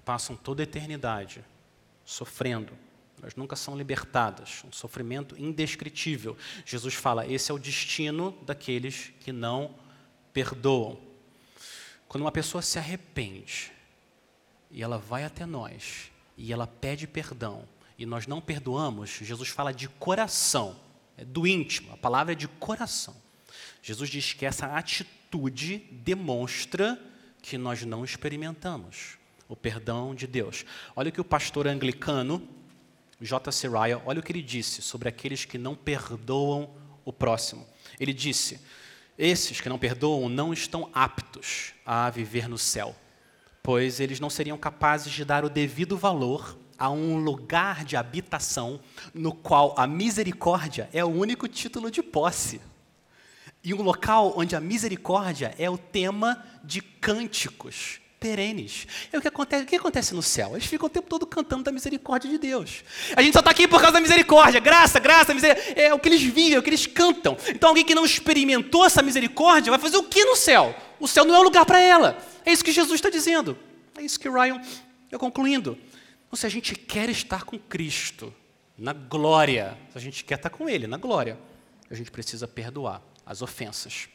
passam 0.04 0.36
toda 0.36 0.62
a 0.62 0.64
eternidade 0.64 1.42
sofrendo. 2.04 2.83
Elas 3.24 3.36
nunca 3.36 3.56
são 3.56 3.74
libertadas, 3.74 4.62
um 4.68 4.70
sofrimento 4.70 5.34
indescritível. 5.40 6.36
Jesus 6.66 6.92
fala: 6.92 7.26
esse 7.26 7.50
é 7.50 7.54
o 7.54 7.58
destino 7.58 8.36
daqueles 8.44 9.14
que 9.20 9.32
não 9.32 9.74
perdoam. 10.30 11.00
Quando 12.06 12.20
uma 12.20 12.30
pessoa 12.30 12.60
se 12.60 12.78
arrepende 12.78 13.72
e 14.70 14.82
ela 14.82 14.98
vai 14.98 15.24
até 15.24 15.46
nós 15.46 16.10
e 16.36 16.52
ela 16.52 16.66
pede 16.66 17.06
perdão 17.06 17.66
e 17.96 18.04
nós 18.04 18.26
não 18.26 18.42
perdoamos, 18.42 19.08
Jesus 19.22 19.48
fala 19.48 19.72
de 19.72 19.88
coração, 19.88 20.78
é 21.16 21.24
do 21.24 21.46
íntimo, 21.46 21.94
a 21.94 21.96
palavra 21.96 22.34
é 22.34 22.36
de 22.36 22.46
coração. 22.46 23.16
Jesus 23.80 24.10
diz 24.10 24.34
que 24.34 24.44
essa 24.44 24.66
atitude 24.76 25.78
demonstra 25.90 27.00
que 27.40 27.56
nós 27.56 27.86
não 27.86 28.04
experimentamos 28.04 29.16
o 29.48 29.56
perdão 29.56 30.14
de 30.14 30.26
Deus. 30.26 30.66
Olha 30.94 31.08
o 31.08 31.12
que 31.12 31.22
o 31.22 31.24
pastor 31.24 31.66
anglicano, 31.66 32.46
J.C. 33.20 33.68
Ryle, 33.68 34.00
olha 34.04 34.20
o 34.20 34.22
que 34.22 34.32
ele 34.32 34.42
disse 34.42 34.82
sobre 34.82 35.08
aqueles 35.08 35.44
que 35.44 35.58
não 35.58 35.74
perdoam 35.74 36.70
o 37.04 37.12
próximo. 37.12 37.66
Ele 37.98 38.12
disse: 38.12 38.60
esses 39.16 39.60
que 39.60 39.68
não 39.68 39.78
perdoam 39.78 40.28
não 40.28 40.52
estão 40.52 40.90
aptos 40.92 41.72
a 41.86 42.10
viver 42.10 42.48
no 42.48 42.58
céu 42.58 42.94
pois 43.64 43.98
eles 43.98 44.20
não 44.20 44.28
seriam 44.28 44.58
capazes 44.58 45.10
de 45.10 45.24
dar 45.24 45.42
o 45.42 45.48
devido 45.48 45.96
valor 45.96 46.58
a 46.78 46.90
um 46.90 47.16
lugar 47.16 47.82
de 47.82 47.96
habitação 47.96 48.78
no 49.14 49.32
qual 49.32 49.74
a 49.78 49.86
misericórdia 49.86 50.90
é 50.92 51.02
o 51.02 51.08
único 51.08 51.48
título 51.48 51.90
de 51.90 52.02
posse. 52.02 52.60
E 53.62 53.72
um 53.72 53.80
local 53.80 54.34
onde 54.36 54.54
a 54.54 54.60
misericórdia 54.60 55.54
é 55.58 55.70
o 55.70 55.78
tema 55.78 56.44
de 56.62 56.82
cânticos 56.82 58.02
perenes. 58.24 58.86
É 59.12 59.18
o 59.18 59.20
que 59.20 59.28
acontece, 59.28 59.64
o 59.64 59.66
que 59.66 59.76
acontece 59.76 60.14
no 60.14 60.22
céu? 60.22 60.52
Eles 60.52 60.64
ficam 60.64 60.86
o 60.86 60.88
tempo 60.88 61.06
todo 61.06 61.26
cantando 61.26 61.62
da 61.62 61.70
misericórdia 61.70 62.30
de 62.30 62.38
Deus. 62.38 62.82
A 63.14 63.20
gente 63.20 63.34
só 63.34 63.40
está 63.40 63.50
aqui 63.50 63.68
por 63.68 63.78
causa 63.78 63.92
da 63.92 64.00
misericórdia, 64.00 64.58
graça, 64.60 64.98
graça, 64.98 65.34
misericórdia. 65.34 65.74
É 65.76 65.92
o 65.92 65.98
que 65.98 66.08
eles 66.08 66.22
vivem, 66.22 66.54
é 66.54 66.58
o 66.58 66.62
que 66.62 66.70
eles 66.70 66.86
cantam. 66.86 67.36
Então 67.48 67.68
alguém 67.68 67.84
que 67.84 67.94
não 67.94 68.02
experimentou 68.02 68.82
essa 68.82 69.02
misericórdia 69.02 69.70
vai 69.70 69.78
fazer 69.78 69.98
o 69.98 70.04
que 70.04 70.24
no 70.24 70.36
céu? 70.36 70.74
O 70.98 71.06
céu 71.06 71.26
não 71.26 71.34
é 71.34 71.38
um 71.38 71.42
lugar 71.42 71.66
para 71.66 71.78
ela. 71.78 72.16
É 72.46 72.50
isso 72.50 72.64
que 72.64 72.72
Jesus 72.72 72.94
está 72.94 73.10
dizendo. 73.10 73.58
É 73.98 74.00
isso 74.00 74.18
que 74.18 74.26
Ryan 74.26 74.58
está 75.04 75.18
concluindo. 75.18 75.78
Então, 76.26 76.34
se 76.38 76.46
a 76.46 76.48
gente 76.48 76.74
quer 76.74 77.10
estar 77.10 77.44
com 77.44 77.58
Cristo 77.58 78.32
na 78.78 78.94
glória, 78.94 79.76
se 79.92 79.98
a 79.98 80.00
gente 80.00 80.24
quer 80.24 80.36
estar 80.36 80.48
com 80.48 80.66
Ele 80.66 80.86
na 80.86 80.96
glória, 80.96 81.38
a 81.90 81.94
gente 81.94 82.10
precisa 82.10 82.48
perdoar 82.48 83.02
as 83.26 83.42
ofensas 83.42 84.08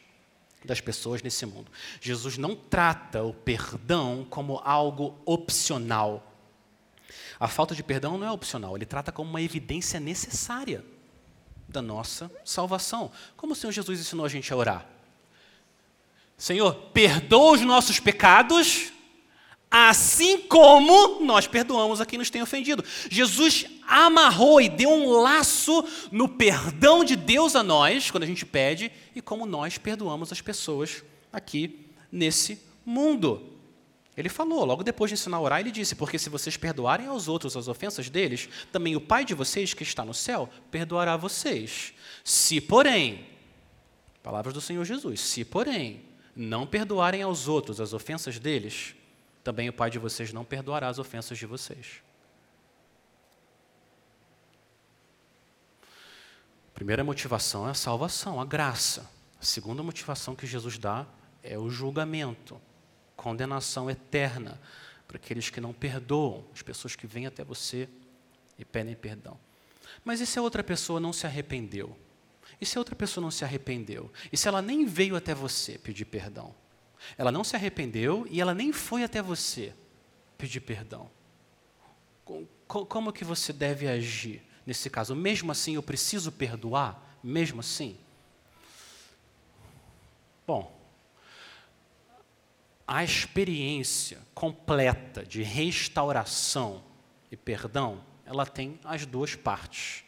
das 0.63 0.81
pessoas 0.81 1.21
nesse 1.21 1.45
mundo. 1.45 1.71
Jesus 2.01 2.37
não 2.37 2.55
trata 2.55 3.23
o 3.23 3.33
perdão 3.33 4.25
como 4.29 4.61
algo 4.63 5.17
opcional. 5.25 6.25
A 7.39 7.47
falta 7.47 7.73
de 7.73 7.81
perdão 7.81 8.17
não 8.17 8.27
é 8.27 8.31
opcional, 8.31 8.75
ele 8.75 8.85
trata 8.85 9.11
como 9.11 9.29
uma 9.29 9.41
evidência 9.41 9.99
necessária 9.99 10.83
da 11.67 11.81
nossa 11.81 12.29
salvação. 12.43 13.11
Como 13.37 13.53
o 13.53 13.55
Senhor 13.55 13.71
Jesus 13.71 13.99
ensinou 13.99 14.25
a 14.25 14.29
gente 14.29 14.51
a 14.51 14.55
orar? 14.55 14.85
Senhor, 16.37 16.73
perdoa 16.93 17.53
os 17.53 17.61
nossos 17.61 17.99
pecados, 17.99 18.91
assim 19.71 20.39
como 20.41 21.23
nós 21.23 21.45
perdoamos 21.45 22.01
a 22.01 22.05
quem 22.05 22.17
nos 22.17 22.29
tem 22.29 22.41
ofendido. 22.41 22.83
Jesus 23.09 23.65
amarrou 23.87 24.59
e 24.59 24.69
deu 24.69 24.89
um 24.89 25.11
laço 25.21 25.85
no 26.11 26.27
perdão 26.27 27.03
de 27.03 27.15
Deus 27.15 27.55
a 27.55 27.63
nós, 27.63 28.09
quando 28.09 28.23
a 28.23 28.27
gente 28.27 28.45
pede, 28.45 28.91
e 29.15 29.21
como 29.21 29.45
nós 29.45 29.77
perdoamos 29.77 30.31
as 30.31 30.41
pessoas 30.41 31.03
aqui 31.31 31.87
nesse 32.11 32.61
mundo. 32.85 33.59
Ele 34.17 34.27
falou, 34.27 34.65
logo 34.65 34.83
depois 34.83 35.09
de 35.09 35.13
ensinar 35.13 35.37
a 35.37 35.41
orar, 35.41 35.59
ele 35.61 35.71
disse: 35.71 35.95
Porque 35.95 36.19
se 36.19 36.29
vocês 36.29 36.57
perdoarem 36.57 37.07
aos 37.07 37.27
outros 37.27 37.55
as 37.55 37.67
ofensas 37.67 38.09
deles, 38.09 38.49
também 38.71 38.95
o 38.95 39.01
Pai 39.01 39.23
de 39.23 39.33
vocês 39.33 39.73
que 39.73 39.83
está 39.83 40.03
no 40.03 40.13
céu 40.13 40.49
perdoará 40.69 41.15
vocês. 41.15 41.93
Se, 42.23 42.59
porém, 42.59 43.25
palavras 44.21 44.53
do 44.53 44.59
Senhor 44.59 44.83
Jesus, 44.83 45.21
se, 45.21 45.45
porém, 45.45 46.01
não 46.35 46.67
perdoarem 46.67 47.21
aos 47.21 47.47
outros 47.47 47.79
as 47.79 47.93
ofensas 47.93 48.39
deles, 48.39 48.93
também 49.49 49.67
o 49.67 49.73
Pai 49.73 49.89
de 49.89 49.97
vocês 49.97 50.31
não 50.31 50.45
perdoará 50.45 50.87
as 50.87 50.99
ofensas 50.99 51.35
de 51.35 51.47
vocês. 51.47 52.03
Primeira 56.71 57.03
motivação 57.03 57.67
é 57.67 57.71
a 57.71 57.73
salvação, 57.73 58.39
a 58.39 58.45
graça. 58.45 59.09
A 59.41 59.43
segunda 59.43 59.81
motivação 59.81 60.35
que 60.35 60.45
Jesus 60.45 60.77
dá 60.77 61.03
é 61.41 61.57
o 61.57 61.67
julgamento, 61.67 62.61
condenação 63.15 63.89
eterna 63.89 64.61
para 65.07 65.17
aqueles 65.17 65.49
que 65.49 65.59
não 65.59 65.73
perdoam, 65.73 66.45
as 66.53 66.61
pessoas 66.61 66.95
que 66.95 67.07
vêm 67.07 67.25
até 67.25 67.43
você 67.43 67.89
e 68.55 68.63
pedem 68.63 68.93
perdão. 68.93 69.35
Mas 70.05 70.21
e 70.21 70.27
se 70.27 70.37
a 70.37 70.43
outra 70.43 70.63
pessoa 70.63 70.99
não 70.99 71.11
se 71.11 71.25
arrependeu? 71.25 71.97
E 72.61 72.67
se 72.67 72.77
a 72.77 72.81
outra 72.81 72.95
pessoa 72.95 73.23
não 73.23 73.31
se 73.31 73.43
arrependeu? 73.43 74.11
E 74.31 74.37
se 74.37 74.47
ela 74.47 74.61
nem 74.61 74.85
veio 74.85 75.15
até 75.15 75.33
você 75.33 75.79
pedir 75.79 76.05
perdão? 76.05 76.53
Ela 77.17 77.31
não 77.31 77.43
se 77.43 77.55
arrependeu 77.55 78.27
e 78.29 78.41
ela 78.41 78.53
nem 78.53 78.71
foi 78.73 79.03
até 79.03 79.21
você 79.21 79.73
pedir 80.37 80.61
perdão. 80.61 81.09
Como 82.67 83.11
que 83.11 83.23
você 83.23 83.51
deve 83.51 83.87
agir 83.87 84.43
nesse 84.65 84.89
caso? 84.89 85.15
Mesmo 85.15 85.51
assim, 85.51 85.75
eu 85.75 85.83
preciso 85.83 86.31
perdoar? 86.31 87.17
Mesmo 87.23 87.59
assim? 87.59 87.97
Bom, 90.45 90.79
a 92.87 93.03
experiência 93.03 94.19
completa 94.33 95.25
de 95.25 95.43
restauração 95.43 96.83
e 97.31 97.37
perdão, 97.37 98.03
ela 98.25 98.45
tem 98.45 98.79
as 98.83 99.05
duas 99.05 99.35
partes. 99.35 100.03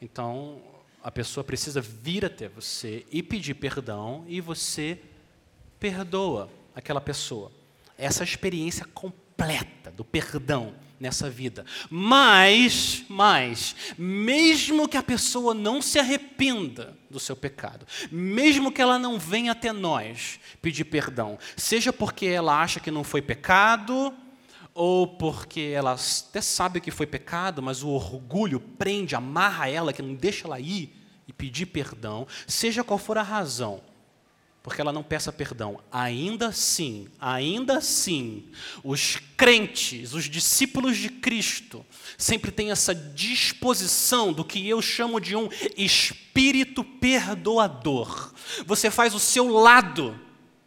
Então, 0.00 0.62
a 1.02 1.10
pessoa 1.10 1.44
precisa 1.44 1.80
vir 1.80 2.24
até 2.24 2.48
você 2.48 3.06
e 3.10 3.22
pedir 3.22 3.54
perdão, 3.54 4.24
e 4.26 4.40
você 4.40 5.00
perdoa 5.80 6.50
aquela 6.74 7.00
pessoa. 7.00 7.50
Essa 7.98 8.22
experiência 8.22 8.86
completa 8.94 9.90
do 9.90 10.04
perdão 10.04 10.74
nessa 11.00 11.30
vida. 11.30 11.64
Mas, 11.88 13.04
mas, 13.08 13.74
mesmo 13.96 14.86
que 14.86 14.98
a 14.98 15.02
pessoa 15.02 15.54
não 15.54 15.80
se 15.80 15.98
arrependa 15.98 16.96
do 17.08 17.18
seu 17.18 17.34
pecado, 17.34 17.86
mesmo 18.12 18.70
que 18.70 18.82
ela 18.82 18.98
não 18.98 19.18
venha 19.18 19.52
até 19.52 19.72
nós 19.72 20.38
pedir 20.60 20.84
perdão, 20.84 21.38
seja 21.56 21.92
porque 21.92 22.26
ela 22.26 22.60
acha 22.60 22.78
que 22.78 22.90
não 22.90 23.02
foi 23.02 23.22
pecado, 23.22 24.14
ou 24.74 25.06
porque 25.06 25.72
ela 25.74 25.94
até 25.94 26.40
sabe 26.40 26.80
que 26.80 26.90
foi 26.90 27.06
pecado, 27.06 27.62
mas 27.62 27.82
o 27.82 27.88
orgulho 27.88 28.60
prende, 28.60 29.14
amarra 29.14 29.68
ela, 29.68 29.92
que 29.92 30.02
não 30.02 30.14
deixa 30.14 30.46
ela 30.46 30.60
ir 30.60 30.94
e 31.26 31.32
pedir 31.32 31.66
perdão, 31.66 32.26
seja 32.46 32.84
qual 32.84 32.98
for 32.98 33.16
a 33.18 33.22
razão, 33.22 33.80
porque 34.62 34.80
ela 34.80 34.92
não 34.92 35.02
peça 35.02 35.32
perdão. 35.32 35.80
Ainda 35.90 36.48
assim, 36.48 37.08
ainda 37.18 37.78
assim, 37.78 38.44
os 38.84 39.16
crentes, 39.36 40.12
os 40.12 40.24
discípulos 40.24 40.96
de 40.96 41.08
Cristo, 41.08 41.84
sempre 42.18 42.50
têm 42.50 42.70
essa 42.70 42.94
disposição 42.94 44.32
do 44.32 44.44
que 44.44 44.68
eu 44.68 44.82
chamo 44.82 45.20
de 45.20 45.34
um 45.34 45.48
espírito 45.76 46.84
perdoador. 46.84 48.32
Você 48.66 48.90
faz 48.90 49.14
o 49.14 49.18
seu 49.18 49.48
lado 49.48 50.18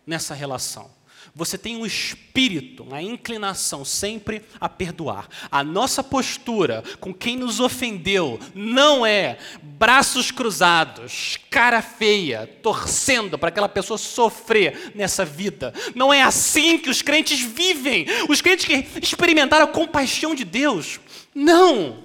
nessa 0.06 0.34
relação. 0.34 0.92
Você 1.36 1.58
tem 1.58 1.76
um 1.76 1.86
espírito, 1.86 2.84
uma 2.84 3.02
inclinação 3.02 3.84
sempre 3.84 4.44
a 4.60 4.70
perdoar. 4.70 5.28
A 5.50 5.64
nossa 5.64 6.04
postura 6.04 6.84
com 7.00 7.12
quem 7.12 7.36
nos 7.36 7.60
ofendeu 7.60 8.40
não 8.54 9.04
é 9.04 9.40
braços 9.64 10.30
cruzados, 10.30 11.40
cara 11.50 11.82
feia, 11.82 12.46
torcendo 12.62 13.40
para 13.40 13.50
aquela 13.50 13.68
pessoa 13.68 13.98
sofrer 13.98 14.92
nessa 14.94 15.26
vida. 15.26 15.74
Não 15.96 16.14
é 16.14 16.22
assim 16.22 16.78
que 16.78 16.90
os 16.90 17.02
crentes 17.02 17.40
vivem. 17.40 18.06
Os 18.30 18.40
crentes 18.40 18.66
que 18.66 19.00
experimentaram 19.02 19.66
a 19.66 19.68
compaixão 19.68 20.36
de 20.36 20.46
Deus. 20.46 21.00
Não! 21.34 22.04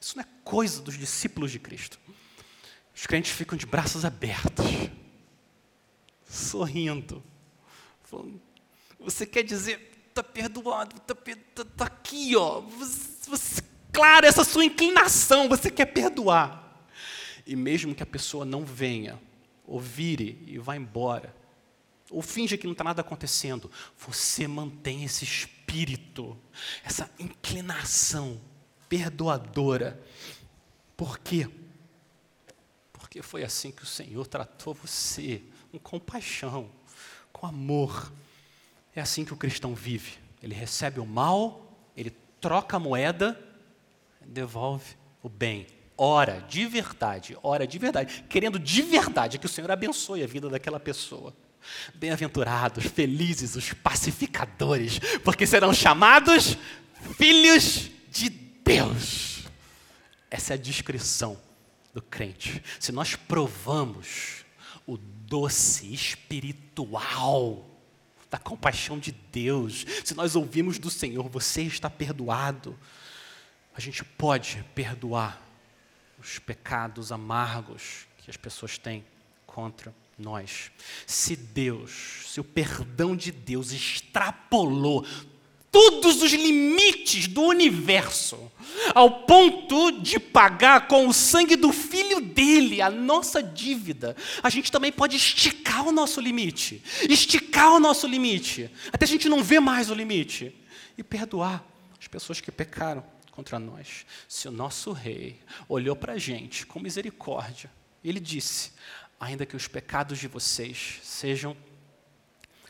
Isso 0.00 0.16
não 0.16 0.22
é 0.22 0.26
coisa 0.44 0.80
dos 0.80 0.96
discípulos 0.96 1.50
de 1.50 1.58
Cristo. 1.58 1.98
Os 2.94 3.04
crentes 3.04 3.32
ficam 3.32 3.58
de 3.58 3.66
braços 3.66 4.04
abertos, 4.04 4.64
sorrindo 6.24 7.20
você 8.98 9.26
quer 9.26 9.42
dizer, 9.42 9.92
está 10.08 10.22
perdoado, 10.22 10.96
está 10.96 11.14
tá, 11.14 11.64
tá 11.76 11.84
aqui, 11.86 12.36
ó. 12.36 12.60
Você, 12.60 13.30
você, 13.30 13.62
claro, 13.92 14.26
essa 14.26 14.44
sua 14.44 14.64
inclinação, 14.64 15.48
você 15.48 15.70
quer 15.70 15.86
perdoar. 15.86 16.86
E 17.46 17.56
mesmo 17.56 17.94
que 17.94 18.02
a 18.02 18.06
pessoa 18.06 18.44
não 18.44 18.64
venha, 18.64 19.20
ou 19.66 19.80
vire 19.80 20.42
e 20.46 20.58
vá 20.58 20.76
embora, 20.76 21.34
ou 22.10 22.22
finja 22.22 22.58
que 22.58 22.66
não 22.66 22.72
está 22.72 22.84
nada 22.84 23.00
acontecendo, 23.00 23.70
você 23.98 24.46
mantém 24.46 25.02
esse 25.02 25.24
espírito, 25.24 26.38
essa 26.84 27.10
inclinação 27.18 28.40
perdoadora. 28.88 30.00
Por 30.96 31.18
quê? 31.18 31.48
Porque 32.92 33.22
foi 33.22 33.42
assim 33.42 33.70
que 33.72 33.82
o 33.82 33.86
Senhor 33.86 34.26
tratou 34.26 34.74
você, 34.74 35.42
com 35.70 35.78
compaixão 35.78 36.70
com 37.42 37.48
amor. 37.48 38.12
É 38.94 39.00
assim 39.00 39.24
que 39.24 39.32
o 39.32 39.36
cristão 39.36 39.74
vive. 39.74 40.12
Ele 40.40 40.54
recebe 40.54 41.00
o 41.00 41.06
mal, 41.06 41.90
ele 41.96 42.10
troca 42.40 42.76
a 42.76 42.80
moeda, 42.80 43.38
devolve 44.24 44.94
o 45.20 45.28
bem. 45.28 45.66
Ora 45.98 46.40
de 46.48 46.64
verdade, 46.66 47.36
ora 47.42 47.66
de 47.66 47.78
verdade, 47.78 48.24
querendo 48.28 48.60
de 48.60 48.82
verdade 48.82 49.38
que 49.38 49.46
o 49.46 49.48
Senhor 49.48 49.70
abençoe 49.72 50.22
a 50.22 50.26
vida 50.26 50.48
daquela 50.48 50.78
pessoa. 50.78 51.34
Bem-aventurados, 51.94 52.84
felizes 52.84 53.56
os 53.56 53.72
pacificadores, 53.72 55.00
porque 55.24 55.46
serão 55.46 55.74
chamados 55.74 56.56
filhos 57.16 57.90
de 58.10 58.28
Deus. 58.30 59.44
Essa 60.30 60.52
é 60.52 60.54
a 60.54 60.58
descrição 60.58 61.36
do 61.92 62.00
crente. 62.00 62.62
Se 62.78 62.92
nós 62.92 63.16
provamos 63.16 64.41
doce 65.32 65.90
espiritual 65.94 67.66
da 68.30 68.36
compaixão 68.36 68.98
de 68.98 69.12
Deus, 69.12 69.86
se 70.04 70.14
nós 70.14 70.36
ouvimos 70.36 70.78
do 70.78 70.90
Senhor, 70.90 71.26
você 71.26 71.62
está 71.62 71.88
perdoado, 71.88 72.78
a 73.74 73.80
gente 73.80 74.04
pode 74.04 74.62
perdoar 74.74 75.40
os 76.18 76.38
pecados 76.38 77.10
amargos 77.10 78.06
que 78.18 78.28
as 78.28 78.36
pessoas 78.36 78.76
têm 78.76 79.06
contra 79.46 79.94
nós. 80.18 80.70
Se 81.06 81.34
Deus, 81.34 82.26
se 82.26 82.38
o 82.38 82.44
perdão 82.44 83.16
de 83.16 83.32
Deus 83.32 83.72
extrapolou 83.72 85.02
todos 85.72 86.22
os 86.22 86.32
limites 86.32 87.26
do 87.26 87.42
universo, 87.42 88.52
ao 88.94 89.22
ponto 89.22 89.90
de 90.00 90.20
pagar 90.20 90.86
com 90.86 91.08
o 91.08 91.14
sangue 91.14 91.56
do 91.56 91.72
filho 91.72 92.20
dele 92.20 92.82
a 92.82 92.90
nossa 92.90 93.42
dívida, 93.42 94.14
a 94.42 94.50
gente 94.50 94.70
também 94.70 94.92
pode 94.92 95.16
esticar 95.16 95.88
o 95.88 95.92
nosso 95.92 96.20
limite, 96.20 96.82
esticar 97.08 97.72
o 97.72 97.80
nosso 97.80 98.06
limite, 98.06 98.70
até 98.92 99.06
a 99.06 99.08
gente 99.08 99.28
não 99.30 99.42
ver 99.42 99.60
mais 99.60 99.90
o 99.90 99.94
limite, 99.94 100.54
e 100.96 101.02
perdoar 101.02 101.64
as 101.98 102.06
pessoas 102.06 102.38
que 102.38 102.52
pecaram 102.52 103.02
contra 103.30 103.58
nós. 103.58 104.04
Se 104.28 104.46
o 104.46 104.52
nosso 104.52 104.92
rei 104.92 105.40
olhou 105.66 105.96
para 105.96 106.12
a 106.12 106.18
gente 106.18 106.66
com 106.66 106.78
misericórdia, 106.78 107.70
ele 108.04 108.20
disse: 108.20 108.72
ainda 109.18 109.46
que 109.46 109.56
os 109.56 109.66
pecados 109.66 110.18
de 110.18 110.28
vocês 110.28 111.00
sejam 111.02 111.56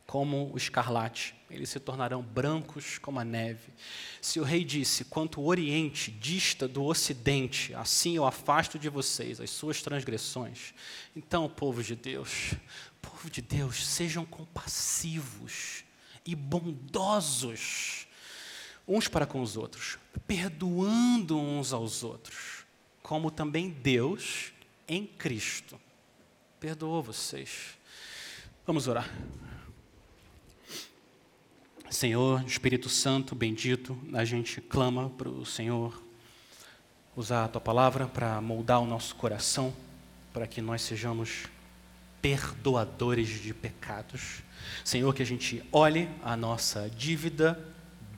como 0.07 0.53
o 0.53 0.57
escarlate, 0.57 1.34
eles 1.50 1.68
se 1.68 1.78
tornarão 1.80 2.22
brancos 2.22 2.98
como 2.98 3.18
a 3.18 3.24
neve. 3.24 3.72
Se 4.20 4.40
o 4.40 4.42
rei 4.42 4.64
disse: 4.64 5.05
Quanto 5.05 5.40
o 5.40 5.46
oriente 5.46 6.11
dista 6.11 6.66
do 6.66 6.84
ocidente, 6.84 7.74
assim 7.74 8.16
eu 8.16 8.24
afasto 8.24 8.78
de 8.78 8.88
vocês 8.88 9.40
as 9.40 9.50
suas 9.50 9.82
transgressões. 9.82 10.74
Então, 11.14 11.48
povo 11.48 11.82
de 11.82 11.94
Deus, 11.94 12.55
povo 13.00 13.30
de 13.30 13.40
Deus, 13.40 13.86
sejam 13.86 14.24
compassivos 14.24 15.84
e 16.24 16.34
bondosos 16.34 18.07
uns 18.86 19.09
para 19.09 19.26
com 19.26 19.40
os 19.40 19.57
outros, 19.57 19.98
perdoando 20.26 21.38
uns 21.38 21.72
aos 21.72 22.03
outros, 22.03 22.64
como 23.03 23.30
também 23.30 23.70
Deus 23.70 24.53
em 24.88 25.07
Cristo 25.07 25.80
perdoou 26.62 27.03
vocês. 27.03 27.76
Vamos 28.64 28.86
orar. 28.86 29.11
Senhor, 31.93 32.43
Espírito 32.47 32.88
Santo, 32.88 33.34
bendito, 33.34 33.99
a 34.14 34.24
gente 34.24 34.62
clama 34.62 35.11
para 35.11 35.28
o 35.28 35.45
Senhor 35.45 36.03
usar 37.14 37.45
a 37.45 37.49
tua 37.49 37.61
palavra 37.61 38.07
para 38.07 38.40
moldar 38.40 38.80
o 38.80 38.86
nosso 38.86 39.14
coração, 39.14 39.74
para 40.32 40.47
que 40.47 40.62
nós 40.62 40.80
sejamos 40.80 41.45
perdoadores 42.22 43.28
de 43.43 43.53
pecados. 43.53 44.43
Senhor, 44.82 45.14
que 45.14 45.22
a 45.22 45.26
gente 45.26 45.62
olhe 45.70 46.09
a 46.24 46.34
nossa 46.34 46.88
dívida 46.88 47.62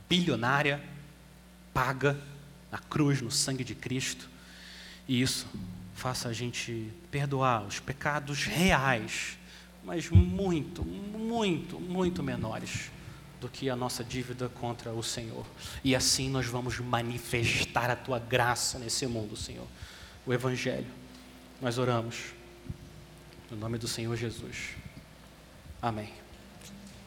bilionária, 0.09 0.81
paga 1.73 2.17
na 2.71 2.79
cruz, 2.79 3.21
no 3.21 3.31
sangue 3.31 3.65
de 3.65 3.75
Cristo, 3.75 4.31
e 5.09 5.21
isso 5.21 5.49
faça 5.95 6.29
a 6.29 6.33
gente 6.33 6.93
perdoar 7.11 7.67
os 7.67 7.81
pecados 7.81 8.45
reais, 8.45 9.37
mas 9.83 10.09
muito, 10.09 10.85
muito, 10.85 11.81
muito 11.81 12.23
menores 12.23 12.94
do 13.45 13.49
que 13.51 13.69
a 13.69 13.77
nossa 13.77 14.03
dívida 14.03 14.49
contra 14.49 14.91
o 14.91 15.03
Senhor. 15.03 15.45
E 15.85 15.95
assim 15.95 16.31
nós 16.31 16.47
vamos 16.47 16.81
manifestar 16.81 17.91
a 17.91 17.97
tua 17.97 18.19
graça 18.19 18.79
nesse 18.79 19.07
mundo, 19.07 19.37
Senhor. 19.37 19.67
O 20.25 20.33
Evangelho. 20.33 20.87
Nós 21.61 21.77
oramos. 21.77 22.33
No 23.51 23.59
nome 23.59 23.77
do 23.77 23.87
Senhor 23.87 24.17
Jesus. 24.17 24.71
Amém. 25.83 26.24